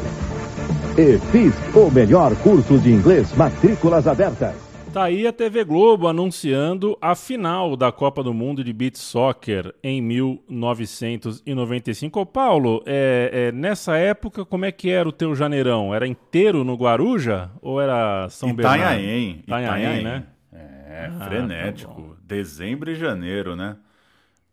[0.99, 4.70] E fiz o melhor curso de inglês, matrículas abertas.
[4.93, 9.73] Tá aí a TV Globo anunciando a final da Copa do Mundo de Beach Soccer
[9.81, 12.19] em 1995.
[12.19, 15.95] Ô Paulo, é, é, nessa época, como é que era o teu janeirão?
[15.95, 19.77] Era inteiro no Guaruja ou era São Itanhaém, Bernardo?
[19.77, 20.25] Itanhaém, né?
[20.51, 22.01] É, ah, frenético.
[22.01, 23.77] Tá Dezembro e janeiro, né?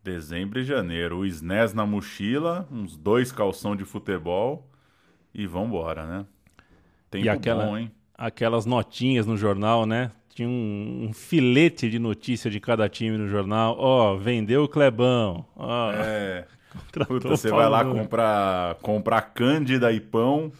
[0.04, 1.18] Dezembro e janeiro.
[1.18, 4.70] O SNES na mochila, uns dois calção de futebol
[5.34, 6.24] e vambora, né?
[7.10, 7.90] Tempo e aquela, bom, hein?
[8.16, 10.12] Aquelas notinhas no jornal, né?
[10.38, 13.74] Tinha um, um filete de notícia de cada time no jornal.
[13.76, 15.44] Ó, vendeu o Clebão.
[15.56, 16.44] Ó, É.
[17.08, 20.52] Puta, você vai lá comprar, comprar Cândida e pão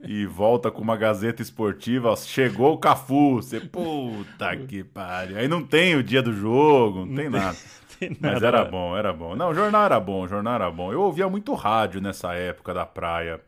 [0.00, 2.10] e volta com uma Gazeta Esportiva.
[2.10, 3.42] ó, Chegou o Cafu.
[3.42, 5.38] Você, puta que pariu.
[5.38, 7.56] Aí não tem o dia do jogo, não tem nada.
[7.98, 8.46] Tem Mas nada.
[8.46, 9.34] era bom, era bom.
[9.34, 10.92] Não, o jornal era bom, o jornal era bom.
[10.92, 13.40] Eu ouvia muito rádio nessa época da praia.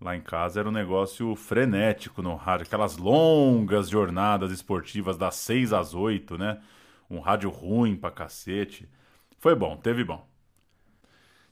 [0.00, 5.74] Lá em casa era um negócio frenético no rádio, aquelas longas jornadas esportivas das 6
[5.74, 6.58] às 8, né?
[7.10, 8.88] Um rádio ruim pra cacete.
[9.38, 10.26] Foi bom, teve bom.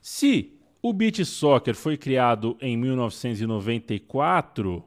[0.01, 4.83] Se o beach soccer foi criado em 1994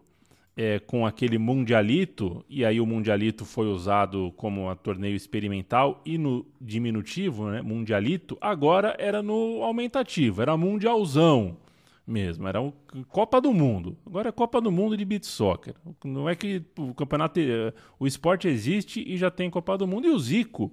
[0.57, 6.19] é, com aquele mundialito, e aí o mundialito foi usado como um torneio experimental e
[6.19, 11.62] no diminutivo, né, mundialito, agora era no aumentativo, era mundialzão
[12.07, 12.73] mesmo, era o
[13.09, 13.97] Copa do Mundo.
[14.05, 15.75] Agora é Copa do Mundo de beach soccer.
[16.05, 20.07] Não é que o campeonato, eh, o esporte existe e já tem Copa do Mundo
[20.07, 20.73] e o Zico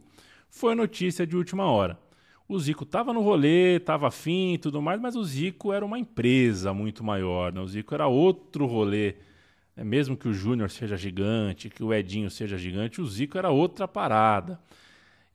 [0.50, 2.00] foi notícia de última hora.
[2.48, 6.00] O Zico tava no rolê, tava afim e tudo mais, mas o Zico era uma
[6.00, 7.62] empresa muito maior, né?
[7.62, 9.16] O Zico era outro rolê.
[9.76, 9.84] né?
[9.84, 13.88] Mesmo que o Júnior seja gigante, que o Edinho seja gigante, o Zico era outra
[13.88, 14.60] parada.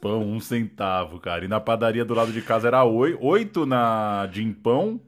[0.00, 1.44] Pão, um centavo, cara.
[1.44, 4.98] E na padaria do lado de casa era oi- oito na de pão,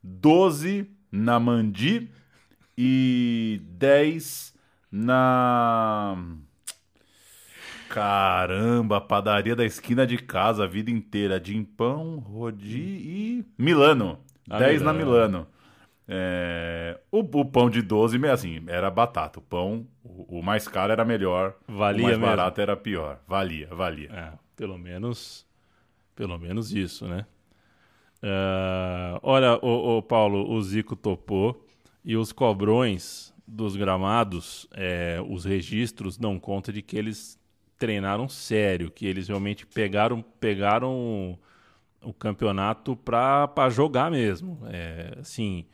[0.00, 2.08] 12 na mandi
[2.78, 4.54] e 10
[4.92, 6.16] na.
[7.92, 11.38] Caramba, padaria da esquina de casa a vida inteira.
[11.38, 14.18] De pão, Rodi e Milano.
[14.48, 15.10] Ah, 10 na Milano.
[15.10, 15.46] Milano.
[16.08, 19.40] É, o, o pão de 12, meio assim, era batata.
[19.40, 21.54] O pão, o, o mais caro era melhor.
[21.68, 22.24] Valia o mais mesmo.
[22.24, 23.20] barato era pior.
[23.28, 24.08] Valia, valia.
[24.10, 25.46] É, pelo menos,
[26.16, 27.26] pelo menos isso, né?
[28.22, 31.66] Ah, olha, o, Paulo, o Zico topou
[32.02, 37.38] e os cobrões dos gramados, é, os registros dão conta de que eles
[37.82, 41.36] treinaram sério, que eles realmente pegaram, pegaram
[42.00, 44.56] o campeonato para jogar mesmo.
[44.68, 45.64] É, assim,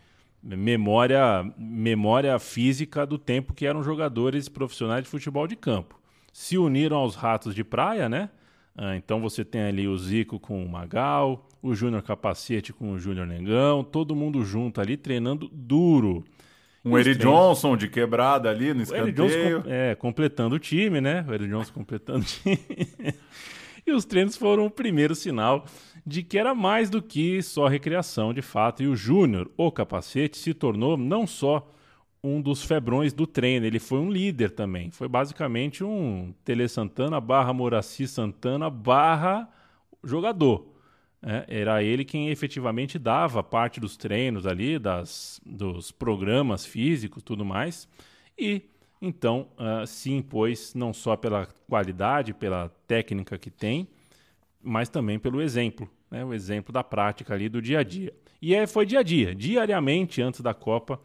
[0.42, 6.00] memória, memória física do tempo que eram jogadores profissionais de futebol de campo.
[6.32, 8.30] Se uniram aos ratos de praia, né?
[8.74, 12.98] Ah, então você tem ali o Zico com o Magal, o Júnior Capacete com o
[12.98, 16.24] Júnior Negão, todo mundo junto ali treinando duro.
[16.88, 19.62] Um Eric Johnson de quebrada ali no escanteio.
[19.62, 21.24] com- é, completando o time, né?
[21.28, 22.58] O Eric Johnson completando o time.
[23.86, 25.64] e os treinos foram o primeiro sinal
[26.06, 28.82] de que era mais do que só recreação, de fato.
[28.82, 31.70] E o Júnior, o capacete, se tornou não só
[32.24, 34.90] um dos febrões do treino, ele foi um líder também.
[34.90, 39.48] Foi basicamente um Tele Santana barra Moraci Santana barra
[40.02, 40.66] jogador.
[41.20, 41.44] Né?
[41.48, 47.88] era ele quem efetivamente dava parte dos treinos ali, das, dos programas físicos tudo mais.
[48.36, 48.62] E
[49.00, 53.88] então ah, se impôs não só pela qualidade, pela técnica que tem,
[54.62, 56.24] mas também pelo exemplo, né?
[56.24, 58.12] o exemplo da prática ali do dia a dia.
[58.40, 61.00] E é, foi dia a dia, diariamente antes da Copa,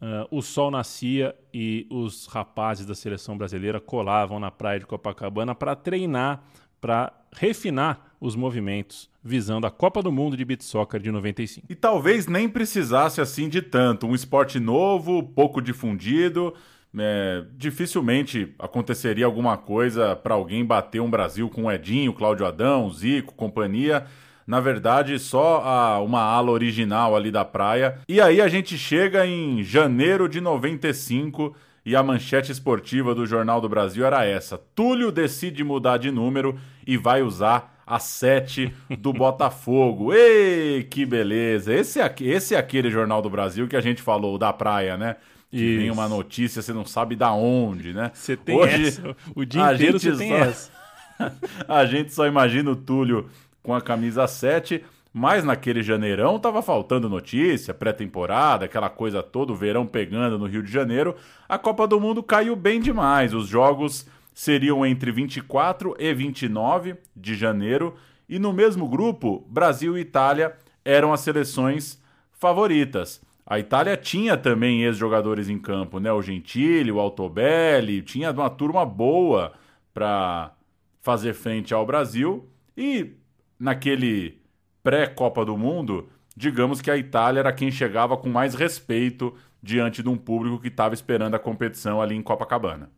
[0.00, 5.54] ah, o sol nascia e os rapazes da seleção brasileira colavam na praia de Copacabana
[5.54, 6.42] para treinar,
[6.80, 11.66] para refinar os movimentos visando a Copa do Mundo de Beach Soccer de 95.
[11.68, 14.06] E talvez nem precisasse assim de tanto.
[14.06, 16.54] Um esporte novo, pouco difundido.
[16.96, 22.88] é, dificilmente aconteceria alguma coisa para alguém bater um Brasil com o Edinho, Cláudio Adão,
[22.90, 24.06] Zico, companhia.
[24.46, 27.98] Na verdade, só a- uma ala original ali da praia.
[28.08, 31.54] E aí a gente chega em janeiro de 95
[31.84, 36.56] e a manchete esportiva do Jornal do Brasil era essa: Túlio decide mudar de número
[36.86, 40.12] e vai usar a 7 do Botafogo.
[40.14, 41.72] Ei, que beleza!
[41.72, 45.16] Esse é, esse é aquele Jornal do Brasil que a gente falou da praia, né?
[45.50, 45.80] Que Isso.
[45.80, 48.10] vem uma notícia, você não sabe da onde, né?
[48.12, 49.16] Você tem Hoje, essa.
[49.34, 50.36] O dia inteiro você tem só...
[50.36, 50.70] essa.
[51.68, 53.28] a gente só imagina o Túlio
[53.62, 54.82] com a camisa 7
[55.16, 60.60] mas naquele janeirão tava faltando notícia, pré-temporada, aquela coisa toda, o verão pegando no Rio
[60.60, 61.14] de Janeiro.
[61.48, 63.32] A Copa do Mundo caiu bem demais.
[63.32, 67.94] Os jogos seriam entre 24 e 29 de janeiro.
[68.28, 73.22] E no mesmo grupo, Brasil e Itália eram as seleções favoritas.
[73.46, 76.10] A Itália tinha também ex-jogadores em campo, né?
[76.12, 79.52] O Gentili, o Altobelli, tinha uma turma boa
[79.92, 80.52] para
[81.00, 82.48] fazer frente ao Brasil.
[82.76, 83.12] E
[83.58, 84.40] naquele
[84.82, 90.08] pré-Copa do Mundo, digamos que a Itália era quem chegava com mais respeito diante de
[90.08, 92.90] um público que estava esperando a competição ali em Copacabana.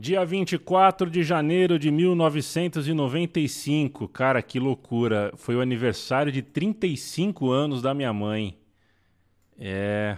[0.00, 4.08] Dia 24 de janeiro de 1995.
[4.08, 5.30] Cara, que loucura.
[5.36, 8.58] Foi o aniversário de 35 anos da minha mãe.
[9.58, 10.16] É.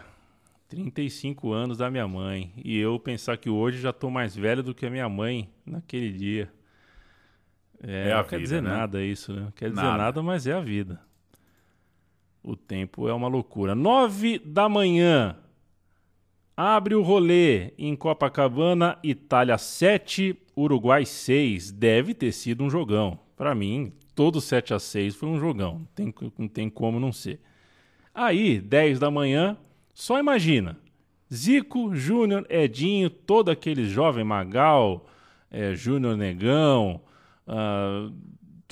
[0.68, 2.52] 35 anos da minha mãe.
[2.64, 6.12] E eu pensar que hoje já estou mais velho do que a minha mãe naquele
[6.12, 6.48] dia.
[7.82, 8.70] É, é não quer dizer né?
[8.70, 9.40] nada isso, né?
[9.40, 9.98] Não quer dizer nada.
[9.98, 11.00] nada, mas é a vida.
[12.40, 13.74] O tempo é uma loucura.
[13.74, 15.36] Nove da manhã.
[16.56, 21.72] Abre o rolê em Copacabana, Itália 7, Uruguai 6.
[21.72, 23.18] Deve ter sido um jogão.
[23.36, 25.78] Para mim, todo 7 a 6 foi um jogão.
[25.78, 27.40] Não tem, não tem como não ser.
[28.14, 29.56] Aí, 10 da manhã,
[29.94, 30.78] só imagina.
[31.32, 35.06] Zico, Júnior, Edinho, todo aquele jovem Magal,
[35.50, 37.00] é, Júnior Negão,
[37.46, 38.14] Uh,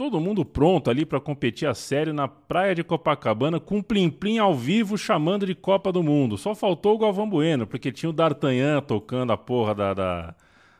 [0.01, 4.39] todo mundo pronto ali para competir a sério na praia de Copacabana com Plim Plim
[4.39, 6.39] ao vivo chamando de Copa do Mundo.
[6.39, 10.35] Só faltou o Galvão Bueno, porque tinha o D'Artagnan tocando a porra da, da,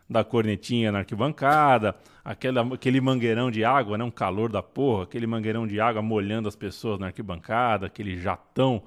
[0.09, 1.95] da cornetinha na arquibancada,
[2.25, 4.05] aquele, aquele mangueirão de água, né?
[4.05, 8.83] um calor da porra, aquele mangueirão de água molhando as pessoas na arquibancada, aquele jatão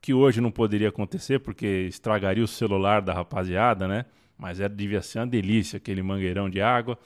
[0.00, 4.06] que hoje não poderia acontecer porque estragaria o celular da rapaziada, né?
[4.38, 6.98] Mas era, devia ser uma delícia aquele mangueirão de água.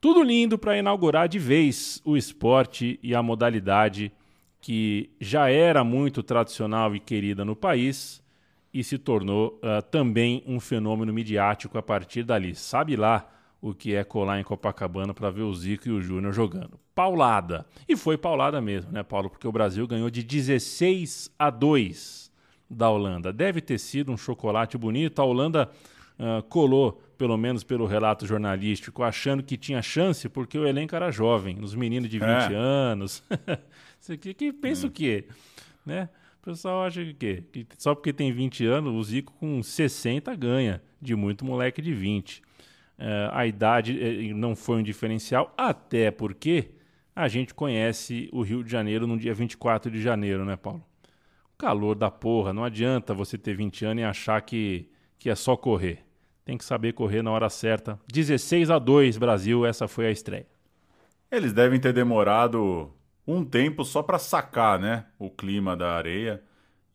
[0.00, 4.12] Tudo lindo para inaugurar de vez o esporte e a modalidade
[4.60, 8.22] que já era muito tradicional e querida no país
[8.72, 12.54] e se tornou uh, também um fenômeno midiático a partir dali.
[12.54, 13.28] Sabe lá
[13.60, 16.78] o que é colar em Copacabana para ver o Zico e o Júnior jogando.
[16.94, 17.66] Paulada.
[17.88, 19.28] E foi paulada mesmo, né, Paulo?
[19.28, 22.30] Porque o Brasil ganhou de 16 a 2
[22.70, 23.32] da Holanda.
[23.32, 25.20] Deve ter sido um chocolate bonito.
[25.20, 25.68] A Holanda
[26.20, 31.10] uh, colou pelo menos pelo relato jornalístico, achando que tinha chance porque o elenco era
[31.10, 32.54] jovem, os meninos de 20 é.
[32.54, 33.24] anos.
[33.98, 34.88] Você que, que pensa hum.
[34.88, 35.26] o quê?
[35.84, 36.08] Né?
[36.40, 40.80] O pessoal acha que, que só porque tem 20 anos, o Zico com 60 ganha
[41.02, 42.40] de muito moleque de 20.
[42.96, 46.70] É, a idade é, não foi um diferencial, até porque
[47.14, 50.84] a gente conhece o Rio de Janeiro no dia 24 de janeiro, né, Paulo?
[51.58, 54.88] Calor da porra, não adianta você ter 20 anos e achar que,
[55.18, 56.07] que é só correr
[56.48, 58.00] tem que saber correr na hora certa.
[58.10, 60.46] 16 a 2 Brasil, essa foi a estreia.
[61.30, 62.90] Eles devem ter demorado
[63.26, 66.42] um tempo só para sacar, né, o clima da areia.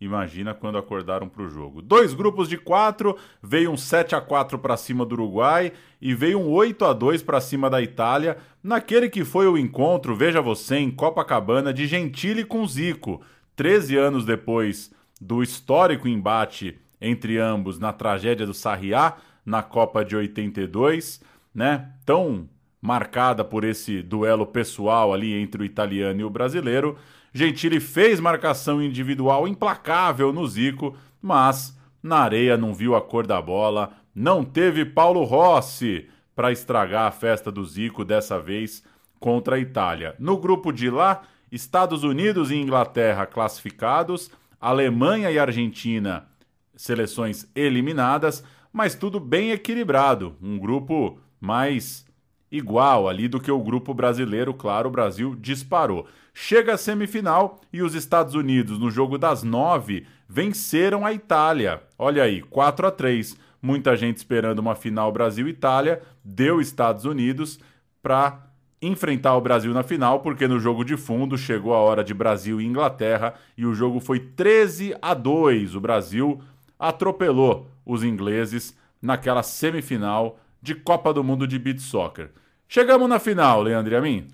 [0.02, 1.84] Imagina quando acordaram para o jogo.
[1.84, 6.40] Dois grupos de quatro, veio um 7 a 4 para cima do Uruguai e veio
[6.40, 10.78] um 8 a 2 para cima da Itália, naquele que foi o encontro, veja você,
[10.78, 13.22] em Copacabana de Gentili com Zico,
[13.56, 14.92] 13 anos depois
[15.22, 21.22] do histórico embate entre ambos na tragédia do Sarriá, na Copa de 82,
[21.54, 21.90] né?
[22.06, 22.48] Tão
[22.82, 26.98] marcada por esse duelo pessoal ali entre o italiano e o brasileiro.
[27.34, 33.42] Gentili fez marcação individual implacável no Zico, mas na areia não viu a cor da
[33.42, 38.84] bola, não teve Paulo Rossi para estragar a festa do Zico dessa vez
[39.20, 40.16] contra a Itália.
[40.20, 41.22] No grupo de lá,
[41.52, 44.30] Estados Unidos e Inglaterra classificados,
[44.60, 46.28] Alemanha e Argentina,
[46.76, 52.06] seleções eliminadas, mas tudo bem equilibrado, um grupo mais
[52.52, 56.08] igual ali do que o grupo brasileiro, claro, o Brasil disparou.
[56.34, 61.82] Chega a semifinal e os Estados Unidos, no jogo das nove, venceram a Itália.
[61.98, 67.58] Olha aí, 4 a 3 Muita gente esperando uma final Brasil-Itália, deu Estados Unidos
[68.02, 68.46] para
[68.82, 72.60] enfrentar o Brasil na final, porque no jogo de fundo chegou a hora de Brasil
[72.60, 75.76] e Inglaterra e o jogo foi 13 a 2.
[75.76, 76.42] O Brasil
[76.84, 82.32] atropelou os ingleses naquela semifinal de Copa do Mundo de Beach Soccer.
[82.68, 84.28] Chegamos na final, Leandro e a mim?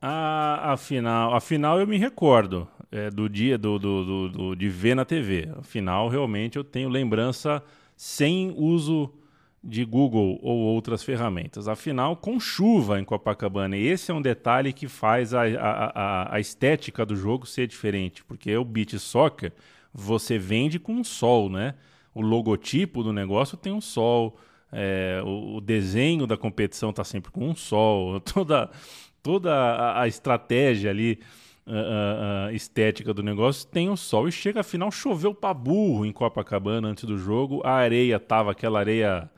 [0.00, 4.54] A, a final, a final eu me recordo é, do dia do, do, do, do,
[4.56, 5.48] de ver na TV.
[5.58, 7.62] A final realmente eu tenho lembrança
[7.96, 9.12] sem uso
[9.62, 11.68] de Google ou outras ferramentas.
[11.68, 13.76] Afinal, com chuva em Copacabana.
[13.76, 17.66] E esse é um detalhe que faz a, a, a, a estética do jogo ser
[17.66, 19.52] diferente, porque o beach soccer
[19.94, 21.74] você vende com um sol, né?
[22.12, 24.36] O logotipo do negócio tem um sol,
[24.72, 28.68] é, o, o, desenho da competição está sempre com um sol, toda,
[29.22, 31.20] toda a, a estratégia ali
[31.66, 36.12] uh, uh, estética do negócio tem um sol e chega afinal choveu para burro em
[36.12, 39.30] Copacabana antes do jogo, a areia tava aquela areia,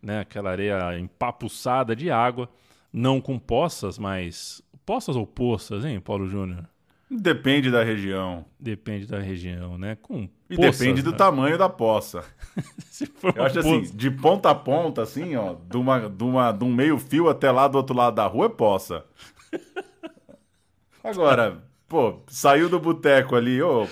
[0.00, 2.48] né, aquela areia empapuçada de água,
[2.92, 6.64] não com poças, mas poças ou poças, hein, Paulo Júnior?
[7.10, 8.44] Depende da região.
[8.58, 9.96] Depende da região, né?
[10.00, 11.16] Com e poças, depende do né?
[11.16, 12.24] tamanho da poça.
[13.34, 16.72] Eu acho assim, de ponta a ponta, assim, ó, de, uma, de, uma, de um
[16.72, 19.04] meio fio até lá do outro lado da rua é poça.
[21.02, 23.88] Agora, pô, saiu do boteco ali, ô,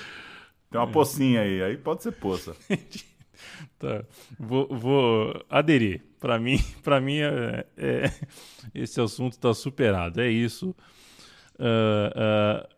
[0.70, 2.54] tem uma pocinha aí, aí pode ser poça.
[3.80, 4.04] tá,
[4.38, 6.02] vou, vou aderir.
[6.20, 8.12] Para mim, para mim é, é,
[8.72, 10.20] esse assunto está superado.
[10.20, 10.74] É isso.
[11.58, 12.77] Uh, uh,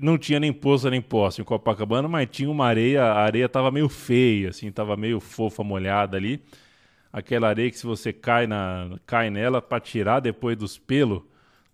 [0.00, 3.70] não tinha nem poça nem poça em Copacabana, mas tinha uma areia, a areia tava
[3.70, 6.42] meio feia, assim, tava meio fofa, molhada ali.
[7.12, 11.22] Aquela areia que se você cai, na, cai nela para tirar depois dos pelos,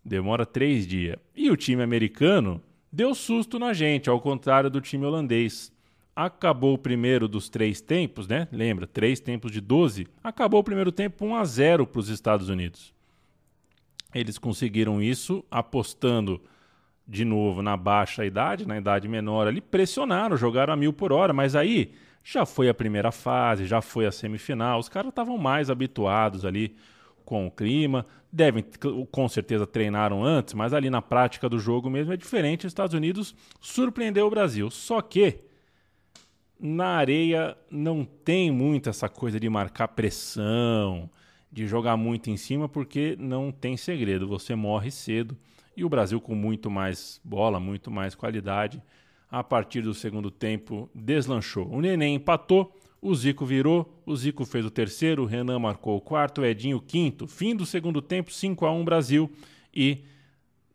[0.05, 1.17] demora três dias.
[1.35, 5.73] E o time americano deu susto na gente, ao contrário do time holandês.
[6.15, 8.49] Acabou o primeiro dos três tempos, né?
[8.51, 10.07] Lembra, três tempos de 12.
[10.23, 12.93] Acabou o primeiro tempo 1 a 0 para os Estados Unidos.
[14.15, 16.43] Eles conseguiram isso apostando
[17.11, 21.33] de novo na baixa idade, na idade menor ali, pressionaram, jogaram a mil por hora,
[21.33, 21.93] mas aí
[22.23, 26.77] já foi a primeira fase, já foi a semifinal, os caras estavam mais habituados ali
[27.25, 28.65] com o clima, devem,
[29.11, 32.67] com certeza treinaram antes, mas ali na prática do jogo mesmo é diferente.
[32.67, 35.41] Os Estados Unidos surpreendeu o Brasil, só que
[36.61, 41.11] na areia não tem muito essa coisa de marcar pressão,
[41.51, 45.37] de jogar muito em cima, porque não tem segredo, você morre cedo
[45.81, 48.83] e o Brasil com muito mais bola, muito mais qualidade.
[49.31, 51.66] A partir do segundo tempo, deslanchou.
[51.70, 56.01] O Neném empatou, o Zico virou, o Zico fez o terceiro, o Renan marcou o
[56.01, 57.26] quarto, o Edinho o quinto.
[57.26, 59.31] Fim do segundo tempo, 5 a 1 Brasil.
[59.74, 60.05] E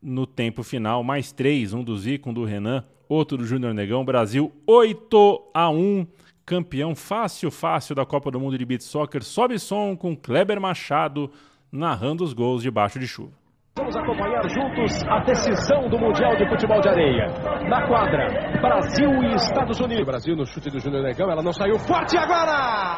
[0.02, 4.04] no tempo final, mais três, um do Zico, um do Renan, outro do Júnior Negão.
[4.04, 6.08] Brasil 8 a 1
[6.44, 9.24] campeão fácil, fácil da Copa do Mundo de Beat Soccer.
[9.24, 11.30] Sobe som com Kleber Machado
[11.72, 13.45] narrando os gols debaixo de chuva.
[13.78, 17.28] Vamos acompanhar juntos a decisão do Mundial de Futebol de Areia.
[17.68, 18.26] Na quadra,
[18.62, 20.06] Brasil e Estados Unidos.
[20.06, 22.54] Brasil no chute do Júnior Negão, ela não saiu forte agora!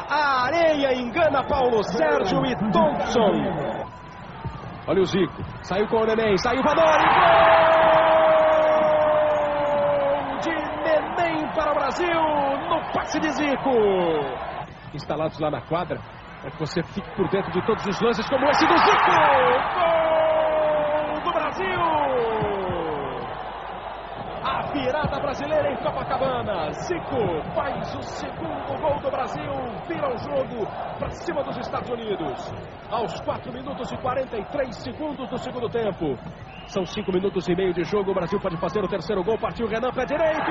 [0.08, 3.32] A areia engana Paulo Sérgio e Thompson.
[4.86, 7.04] Olha o Zico, saiu com o Neném, saiu para Dori,
[10.30, 10.50] gol de
[10.84, 12.06] Neném para o Brasil
[12.68, 13.74] no passe de Zico.
[14.94, 15.98] Instalados lá na quadra,
[16.40, 19.10] para que você fique por dentro de todos os lances como esse do Zico.
[19.10, 20.07] Gol!
[21.58, 21.98] Brasil!
[24.44, 26.70] A virada brasileira em Copacabana.
[26.70, 29.52] Zico faz o segundo gol do Brasil,
[29.88, 30.66] vira o jogo
[30.98, 32.52] para cima dos Estados Unidos.
[32.88, 36.16] Aos 4 minutos e 43 segundos do segundo tempo.
[36.68, 38.12] São 5 minutos e meio de jogo.
[38.12, 39.38] O Brasil pode fazer o terceiro gol.
[39.38, 40.50] Partiu Renan, pé direito.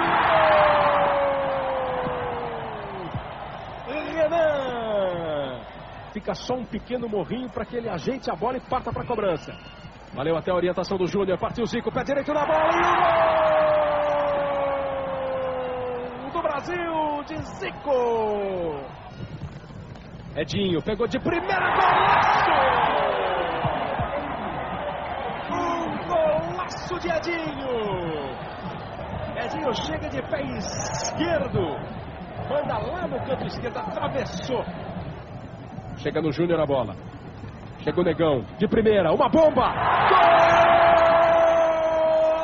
[4.14, 5.62] Renan!
[6.12, 9.08] Fica só um pequeno morrinho para que ele ajeite a bola e parta para a
[9.08, 9.54] cobrança.
[10.18, 11.38] Valeu até a orientação do Júnior.
[11.38, 12.80] Partiu Zico, pé direito na bola e
[16.18, 18.82] o gol do Brasil de Zico.
[20.36, 22.50] Edinho pegou de primeira golaço.
[25.54, 27.70] Um golaço de Edinho.
[29.38, 31.62] Edinho chega de pé esquerdo.
[32.50, 34.66] Manda lá no canto esquerdo, atravessou.
[35.98, 36.96] Chega no Júnior a bola.
[37.88, 39.72] Chega o Negão, de primeira, uma bomba!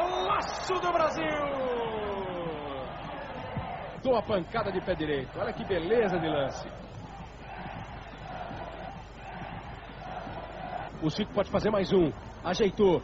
[0.06, 1.26] Golaço do Brasil!
[4.02, 5.38] Dou a pancada de pé direito.
[5.38, 6.66] Olha que beleza de lance.
[11.02, 12.10] O Zico pode fazer mais um.
[12.46, 13.02] Ajeitou.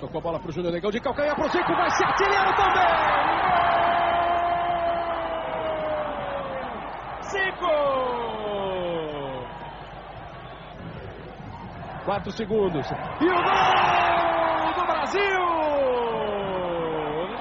[0.00, 1.68] Tocou a bola para o Júnior Negão de calcanhar para o Zico.
[1.68, 3.35] Vai ser artilheiro também!
[12.06, 12.86] 4 segundos.
[13.20, 15.40] E o gol do Brasil!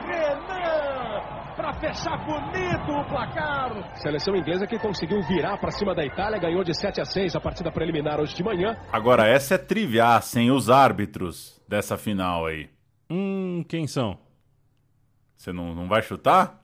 [0.08, 1.56] Renan!
[1.56, 3.96] Para fechar bonito o placar.
[3.96, 7.40] Seleção inglesa que conseguiu virar para cima da Itália, ganhou de 7 a 6 a
[7.40, 8.76] partida preliminar hoje de manhã.
[8.92, 12.68] Agora, essa é triviar ah, sem os árbitros dessa final aí.
[13.08, 14.18] Hum, quem são?
[15.38, 16.60] Você não, não vai chutar?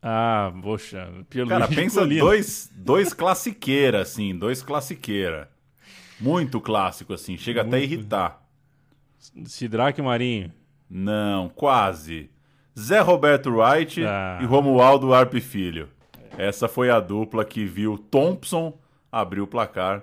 [0.00, 1.12] Ah, poxa.
[1.48, 5.50] Cara, pensa dois, dois classiqueira, assim, dois classiqueira.
[6.20, 7.74] Muito clássico, assim, chega Muito.
[7.74, 8.42] até a irritar.
[9.44, 10.52] Sidraque Marinho.
[10.88, 12.30] Não, quase.
[12.78, 14.38] Zé Roberto Wright ah.
[14.42, 15.88] e Romualdo Arp Filho.
[16.36, 18.78] Essa foi a dupla que viu Thompson
[19.10, 20.02] abrir o placar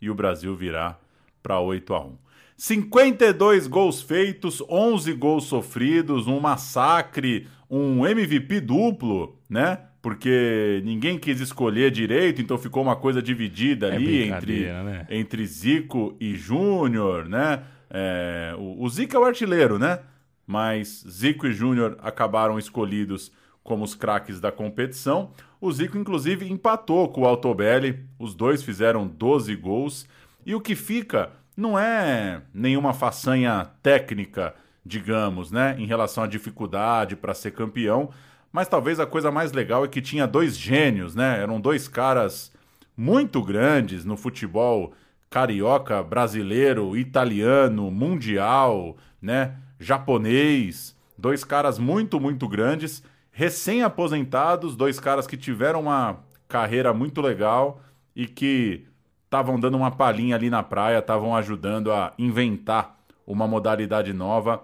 [0.00, 1.00] e o Brasil virar
[1.42, 2.18] para 8 a 1.
[2.56, 9.78] 52 gols feitos, 11 gols sofridos, um massacre, um MVP duplo, né?
[10.00, 15.06] Porque ninguém quis escolher direito, então ficou uma coisa dividida é ali entre, né?
[15.10, 17.64] entre Zico e Júnior, né?
[17.90, 20.00] É, o, o Zico é o artilheiro, né?
[20.46, 23.32] Mas Zico e Júnior acabaram escolhidos
[23.62, 25.32] como os craques da competição.
[25.60, 30.08] O Zico, inclusive, empatou com o Altobelli, os dois fizeram 12 gols.
[30.46, 34.54] E o que fica não é nenhuma façanha técnica,
[34.86, 38.10] digamos, né, em relação à dificuldade para ser campeão,
[38.52, 41.40] mas talvez a coisa mais legal é que tinha dois gênios, né?
[41.40, 42.52] Eram dois caras
[42.96, 44.92] muito grandes no futebol
[45.30, 49.56] carioca, brasileiro, italiano, mundial, né?
[49.78, 56.18] Japonês, dois caras muito, muito grandes recém-aposentados, dois caras que tiveram uma
[56.48, 57.80] carreira muito legal
[58.16, 58.86] e que
[59.24, 64.62] estavam dando uma palhinha ali na praia, estavam ajudando a inventar uma modalidade nova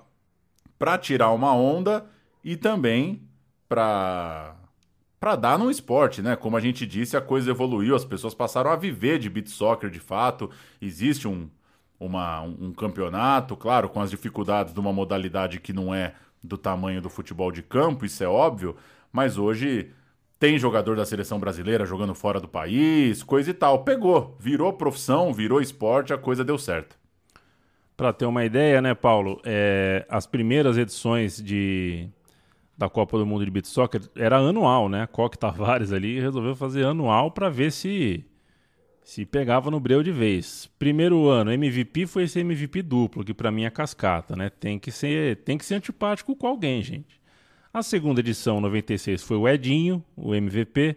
[0.79, 2.07] para tirar uma onda
[2.43, 3.23] e também
[3.69, 4.57] para
[5.21, 6.37] para dar no esporte, né?
[6.37, 9.89] Como a gente disse, a coisa evoluiu, as pessoas passaram a viver de beat soccer
[9.89, 10.51] de fato.
[10.83, 11.49] Existe um,
[11.99, 16.13] uma, um campeonato, claro, com as dificuldades de uma modalidade que não é
[16.43, 18.77] do tamanho do futebol de campo, isso é óbvio,
[19.11, 19.91] mas hoje
[20.39, 23.83] tem jogador da seleção brasileira jogando fora do país, coisa e tal.
[23.83, 26.99] Pegou, virou profissão, virou esporte, a coisa deu certo.
[27.97, 29.41] Para ter uma ideia, né, Paulo?
[29.43, 32.09] É, as primeiras edições de,
[32.77, 35.03] da Copa do Mundo de Beat Soccer era anual, né?
[35.03, 38.25] A Coque Tavares ali resolveu fazer anual para ver se
[39.05, 40.71] se pegava no breu de vez.
[40.79, 44.49] Primeiro ano, MVP foi esse MVP duplo, que para mim é cascata, né?
[44.49, 47.21] Tem que ser, tem que ser antipático com alguém, gente.
[47.73, 50.97] A segunda edição, 96, foi o Edinho, o MVP.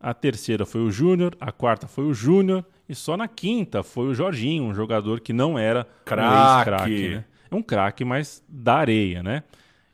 [0.00, 4.08] A terceira foi o Júnior, a quarta foi o Júnior e só na quinta foi
[4.08, 7.24] o Jorginho, um jogador que não era craque, um né?
[7.50, 9.44] É um craque, mas da areia, né?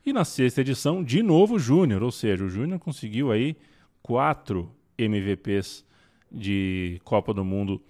[0.06, 3.56] E na sexta edição, de novo o Júnior, ou seja, o Júnior conseguiu aí
[4.00, 5.84] quatro MVPs
[6.30, 7.82] de Copa do Mundo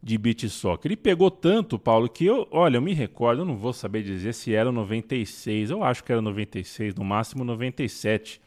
[0.00, 0.92] de beach soccer.
[0.92, 4.34] Ele pegou tanto, Paulo, que eu, olha, eu me recordo, eu não vou saber dizer
[4.34, 8.40] se era 96, eu acho que era 96, no máximo 97.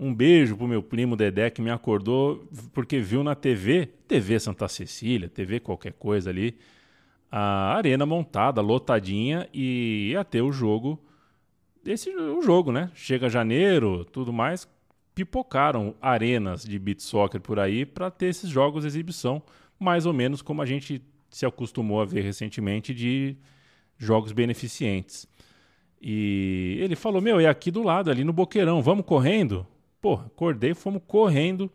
[0.00, 4.68] Um beijo pro meu primo Dedé que me acordou porque viu na TV, TV Santa
[4.68, 6.56] Cecília, TV qualquer coisa ali,
[7.30, 10.98] a arena montada, lotadinha e ia ter o jogo,
[11.86, 12.90] esse o jogo, né?
[12.94, 14.68] Chega janeiro, tudo mais,
[15.14, 19.42] pipocaram arenas de beat soccer por aí para ter esses jogos de exibição,
[19.78, 23.36] mais ou menos como a gente se acostumou a ver recentemente de
[23.98, 25.26] jogos beneficentes.
[26.00, 29.66] E ele falou: Meu, é aqui do lado, ali no Boqueirão, vamos correndo?
[30.00, 31.70] Pô, acordei, fomos correndo.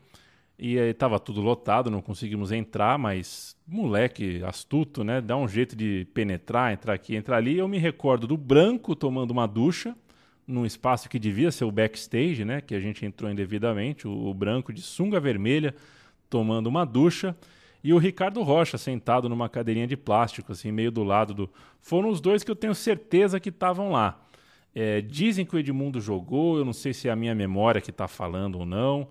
[0.62, 5.22] E aí tava tudo lotado, não conseguimos entrar, mas moleque astuto, né?
[5.22, 7.58] Dá um jeito de penetrar, entrar aqui, entrar ali.
[7.58, 9.96] Eu me recordo do branco tomando uma ducha
[10.46, 12.60] num espaço que devia ser o backstage, né?
[12.60, 15.74] Que a gente entrou indevidamente, o, o branco de sunga vermelha
[16.30, 17.34] tomando uma ducha
[17.82, 21.50] e o Ricardo Rocha sentado numa cadeirinha de plástico, assim, meio do lado do.
[21.80, 24.22] Foram os dois que eu tenho certeza que estavam lá.
[24.76, 27.92] É, dizem que o Edmundo jogou, eu não sei se é a minha memória que
[27.92, 29.08] está falando ou não.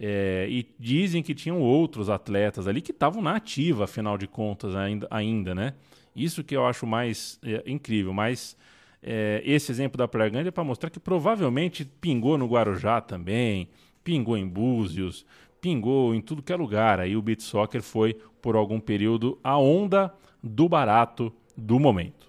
[0.00, 4.76] É, e dizem que tinham outros atletas ali que estavam na ativa, afinal de contas,
[4.76, 5.74] ainda, ainda né?
[6.14, 8.56] Isso que eu acho mais é, incrível, mas
[9.02, 13.68] é, esse exemplo da Praia Grande é para mostrar que provavelmente pingou no Guarujá também,
[14.04, 15.26] pingou em Búzios,
[15.60, 17.00] pingou em tudo que é lugar.
[17.00, 22.28] Aí o beat soccer foi, por algum período, a onda do barato do momento.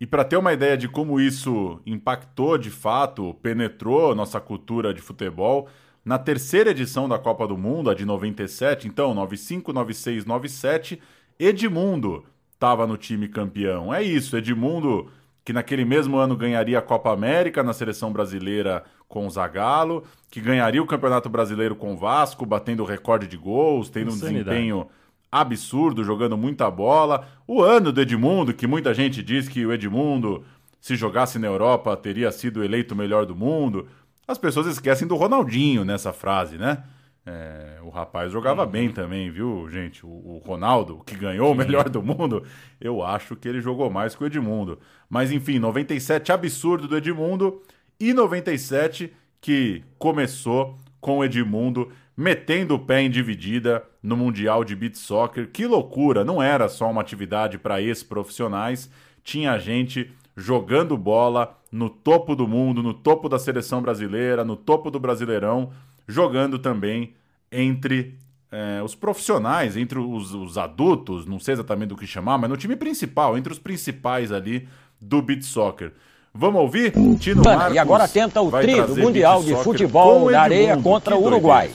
[0.00, 5.00] E para ter uma ideia de como isso impactou de fato, penetrou nossa cultura de
[5.00, 5.68] futebol,
[6.04, 11.00] na terceira edição da Copa do Mundo, a de 97, então 95, 96, 97,
[11.38, 12.24] Edmundo
[12.54, 13.92] estava no time campeão.
[13.92, 15.10] É isso, Edmundo
[15.44, 20.40] que naquele mesmo ano ganharia a Copa América na seleção brasileira com o Zagallo, que
[20.40, 24.34] ganharia o Campeonato Brasileiro com o Vasco, batendo recorde de gols, tendo Insanidade.
[24.34, 24.86] um desempenho
[25.30, 27.26] absurdo, jogando muita bola.
[27.46, 30.44] O ano do Edmundo, que muita gente diz que o Edmundo,
[30.80, 33.88] se jogasse na Europa, teria sido eleito o melhor do mundo.
[34.26, 36.84] As pessoas esquecem do Ronaldinho nessa frase, né?
[37.24, 38.70] É, o rapaz jogava uhum.
[38.70, 40.04] bem também, viu, gente?
[40.04, 41.52] O, o Ronaldo, que ganhou Sim.
[41.52, 42.44] o melhor do mundo,
[42.80, 44.78] eu acho que ele jogou mais que o Edmundo.
[45.08, 47.62] Mas enfim, 97 absurdo do Edmundo
[47.98, 54.74] e 97 que começou com o Edmundo metendo o pé em dividida no Mundial de
[54.74, 55.48] Beat Soccer.
[55.50, 56.24] Que loucura!
[56.24, 58.90] Não era só uma atividade para ex-profissionais,
[59.22, 64.90] tinha gente jogando bola no topo do mundo, no topo da seleção brasileira, no topo
[64.90, 65.70] do Brasileirão,
[66.06, 67.14] jogando também
[67.50, 68.18] entre
[68.50, 72.56] é, os profissionais, entre os, os, adultos, não sei exatamente do que chamar, mas no
[72.56, 74.68] time principal, entre os principais ali
[75.00, 75.92] do beat soccer.
[76.34, 76.92] Vamos ouvir?
[77.18, 81.24] Tino Marcos e agora tenta o tri do Mundial de Futebol da Areia contra o
[81.24, 81.70] Uruguai.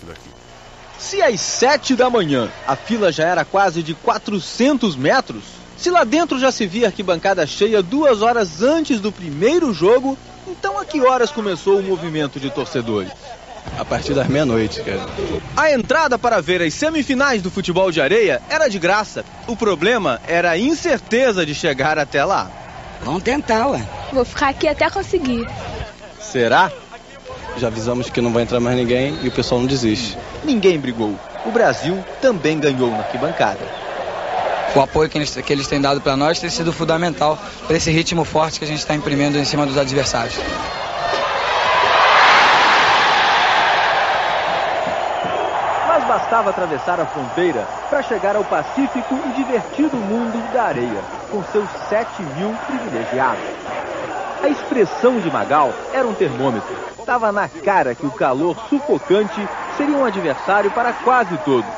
[0.97, 5.43] Se às 7 da manhã a fila já era quase de 400 metros,
[5.77, 10.17] se lá dentro já se via arquibancada cheia duas horas antes do primeiro jogo,
[10.47, 13.11] então a que horas começou o movimento de torcedores?
[13.77, 15.05] A partir das meia-noite, cara.
[15.55, 19.23] A entrada para ver as semifinais do futebol de areia era de graça.
[19.45, 22.49] O problema era a incerteza de chegar até lá.
[23.03, 23.85] Vamos tentar, ué.
[24.11, 25.47] Vou ficar aqui até conseguir.
[26.19, 26.71] Será?
[27.57, 30.17] Já avisamos que não vai entrar mais ninguém e o pessoal não desiste.
[30.43, 31.19] Ninguém brigou.
[31.45, 33.86] O Brasil também ganhou na arquibancada.
[34.75, 37.89] O apoio que eles, que eles têm dado para nós tem sido fundamental para esse
[37.91, 40.35] ritmo forte que a gente está imprimindo em cima dos adversários.
[45.87, 51.01] Mas bastava atravessar a fronteira para chegar ao pacífico e divertido mundo da areia,
[51.31, 53.43] com seus 7 mil privilegiados.
[54.43, 56.75] A expressão de Magal era um termômetro.
[56.99, 61.69] Estava na cara que o calor sufocante seria um adversário para quase todos.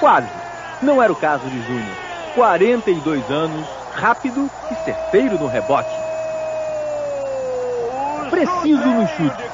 [0.00, 0.28] Quase.
[0.82, 2.13] Não era o caso de Júnior.
[2.34, 5.88] 42 anos, rápido e certeiro no rebote.
[8.30, 9.44] Preciso no chute.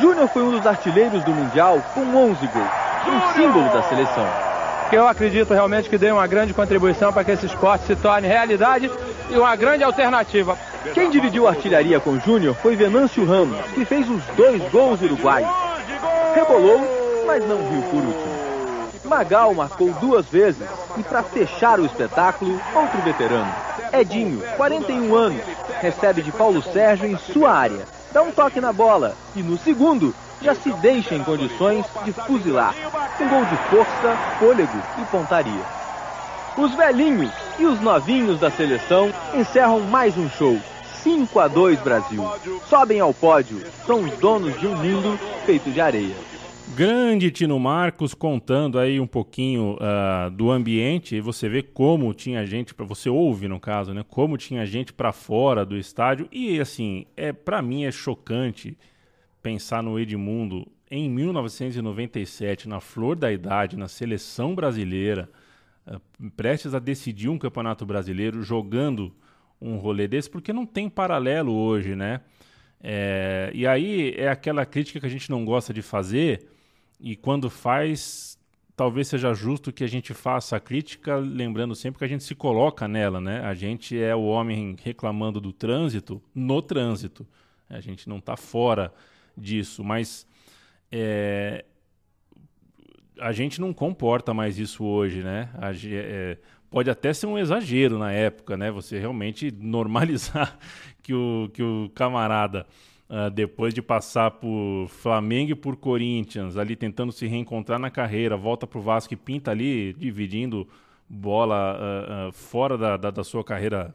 [0.00, 2.68] Júnior foi um dos artilheiros do Mundial com 11 gols,
[3.06, 4.26] um símbolo da seleção.
[4.90, 8.90] Eu acredito realmente que deu uma grande contribuição para que esse esporte se torne realidade
[9.30, 10.58] e uma grande alternativa.
[10.94, 15.48] Quem dividiu a artilharia com Júnior foi Venâncio Ramos, que fez os dois gols uruguaios.
[16.34, 18.35] Rebolou, mas não viu por último.
[19.06, 23.52] Magal marcou duas vezes e para fechar o espetáculo, outro veterano.
[23.92, 25.42] Edinho, 41 anos,
[25.80, 30.14] recebe de Paulo Sérgio em sua área, dá um toque na bola e no segundo
[30.42, 32.74] já se deixa em condições de fuzilar.
[33.20, 35.64] Um gol de força, fôlego e pontaria.
[36.56, 40.58] Os velhinhos e os novinhos da seleção encerram mais um show.
[41.02, 42.24] 5 a 2 Brasil.
[42.68, 46.14] Sobem ao pódio, são os donos de um mundo feito de areia.
[46.76, 52.44] Grande Tino Marcos contando aí um pouquinho uh, do ambiente e você vê como tinha
[52.44, 54.04] gente para você ouve no caso, né?
[54.06, 58.76] Como tinha gente para fora do estádio e assim é para mim é chocante
[59.42, 65.30] pensar no Edmundo em 1997 na flor da idade na seleção brasileira
[65.86, 65.98] uh,
[66.36, 69.14] prestes a decidir um campeonato brasileiro jogando
[69.58, 72.20] um rolê desse porque não tem paralelo hoje, né?
[72.82, 76.54] É, e aí é aquela crítica que a gente não gosta de fazer
[76.98, 78.38] e quando faz,
[78.76, 82.34] talvez seja justo que a gente faça a crítica, lembrando sempre que a gente se
[82.34, 83.40] coloca nela, né?
[83.40, 87.26] A gente é o homem reclamando do trânsito no trânsito.
[87.68, 88.92] A gente não está fora
[89.36, 90.26] disso, mas
[90.90, 91.64] é,
[93.20, 95.50] a gente não comporta mais isso hoje, né?
[95.54, 96.38] A, é,
[96.70, 98.70] pode até ser um exagero na época, né?
[98.70, 100.58] Você realmente normalizar
[101.02, 102.66] que o, que o camarada
[103.08, 108.36] Uh, depois de passar por Flamengo e por Corinthians, ali tentando se reencontrar na carreira,
[108.36, 110.66] volta para o Vasco e pinta ali, dividindo
[111.08, 113.94] bola uh, uh, fora da, da, da, sua carreira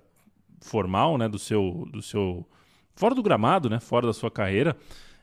[0.61, 2.47] formal, né, do seu, do seu,
[2.95, 4.77] fora do gramado, né, fora da sua carreira,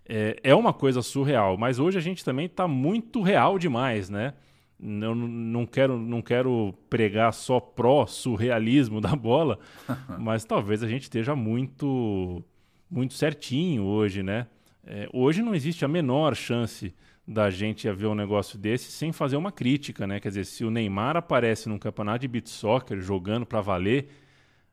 [0.07, 1.57] é, é uma coisa surreal.
[1.57, 4.35] Mas hoje a gente também está muito real demais, né?
[4.81, 9.59] Eu não quero, não quero pregar só pró surrealismo da bola,
[10.19, 12.43] mas talvez a gente esteja muito
[12.91, 14.47] muito certinho hoje, né?
[14.87, 16.95] É, hoje não existe a menor chance
[17.27, 20.19] da gente ver um negócio desse sem fazer uma crítica, né?
[20.19, 24.09] Quer dizer, se o Neymar aparece num campeonato de beat soccer jogando para valer,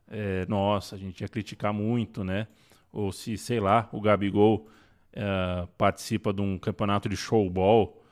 [0.08, 2.48] é, nossa, a gente ia criticar muito, né?
[2.90, 4.66] Ou se, sei lá, o Gabigol
[5.12, 8.02] é, participa de um campeonato de showball,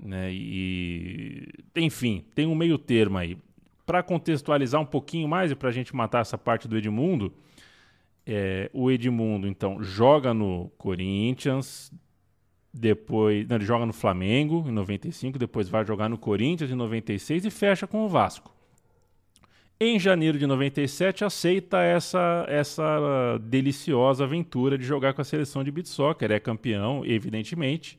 [0.00, 0.32] né?
[0.32, 3.38] E, enfim, tem um meio termo aí.
[3.84, 7.32] Para contextualizar um pouquinho mais e para a gente matar essa parte do Edmundo,
[8.26, 11.92] é, o Edmundo, então, joga no Corinthians,
[12.72, 13.46] depois.
[13.46, 17.50] Não, ele joga no Flamengo em 95, depois vai jogar no Corinthians em 96 e
[17.50, 18.54] fecha com o Vasco.
[19.78, 25.70] Em janeiro de 97, aceita essa, essa deliciosa aventura de jogar com a seleção de
[25.70, 26.32] beat soccer.
[26.32, 27.98] É campeão, evidentemente.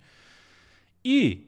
[1.05, 1.46] E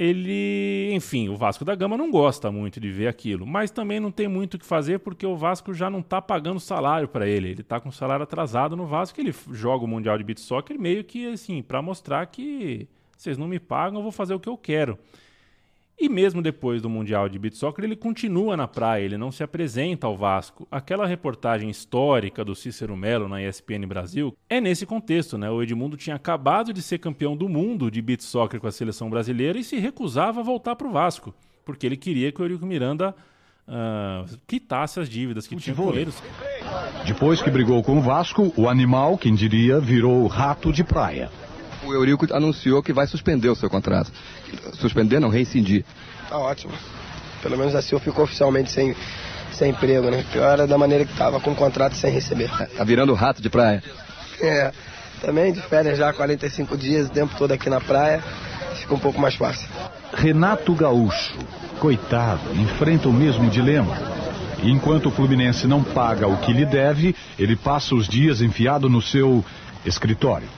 [0.00, 4.10] ele, enfim, o Vasco da Gama não gosta muito de ver aquilo, mas também não
[4.10, 7.50] tem muito o que fazer porque o Vasco já não está pagando salário para ele.
[7.50, 11.04] Ele está com salário atrasado no Vasco, ele joga o Mundial de Beat Soccer meio
[11.04, 14.56] que assim, para mostrar que vocês não me pagam, eu vou fazer o que eu
[14.56, 14.98] quero.
[16.00, 19.42] E mesmo depois do Mundial de Beat Soccer, ele continua na praia, ele não se
[19.42, 20.66] apresenta ao Vasco.
[20.70, 25.50] Aquela reportagem histórica do Cícero Melo na ESPN Brasil é nesse contexto, né?
[25.50, 29.10] O Edmundo tinha acabado de ser campeão do mundo de Beat Soccer com a seleção
[29.10, 31.34] brasileira e se recusava a voltar para o Vasco,
[31.66, 33.14] porque ele queria que o Eurico Miranda
[33.68, 36.22] uh, quitasse as dívidas que tinha com eles.
[37.06, 41.30] Depois que brigou com o Vasco, o animal, quem diria, virou rato de praia
[41.90, 44.10] o Eurico anunciou que vai suspender o seu contrato.
[44.74, 45.84] Suspender, não, reincidir.
[46.28, 46.72] Tá ótimo.
[47.42, 48.94] Pelo menos assim eu fico oficialmente sem,
[49.52, 50.24] sem emprego, né?
[50.32, 52.50] Pior era da maneira que tava, com o contrato sem receber.
[52.76, 53.82] Tá virando rato de praia.
[54.40, 54.72] É.
[55.20, 58.22] Também de férias já, 45 dias, o tempo todo aqui na praia,
[58.76, 59.68] fica um pouco mais fácil.
[60.14, 61.36] Renato Gaúcho,
[61.78, 63.96] coitado, enfrenta o mesmo dilema.
[64.62, 68.88] E enquanto o Fluminense não paga o que lhe deve, ele passa os dias enfiado
[68.88, 69.44] no seu
[69.84, 70.48] escritório.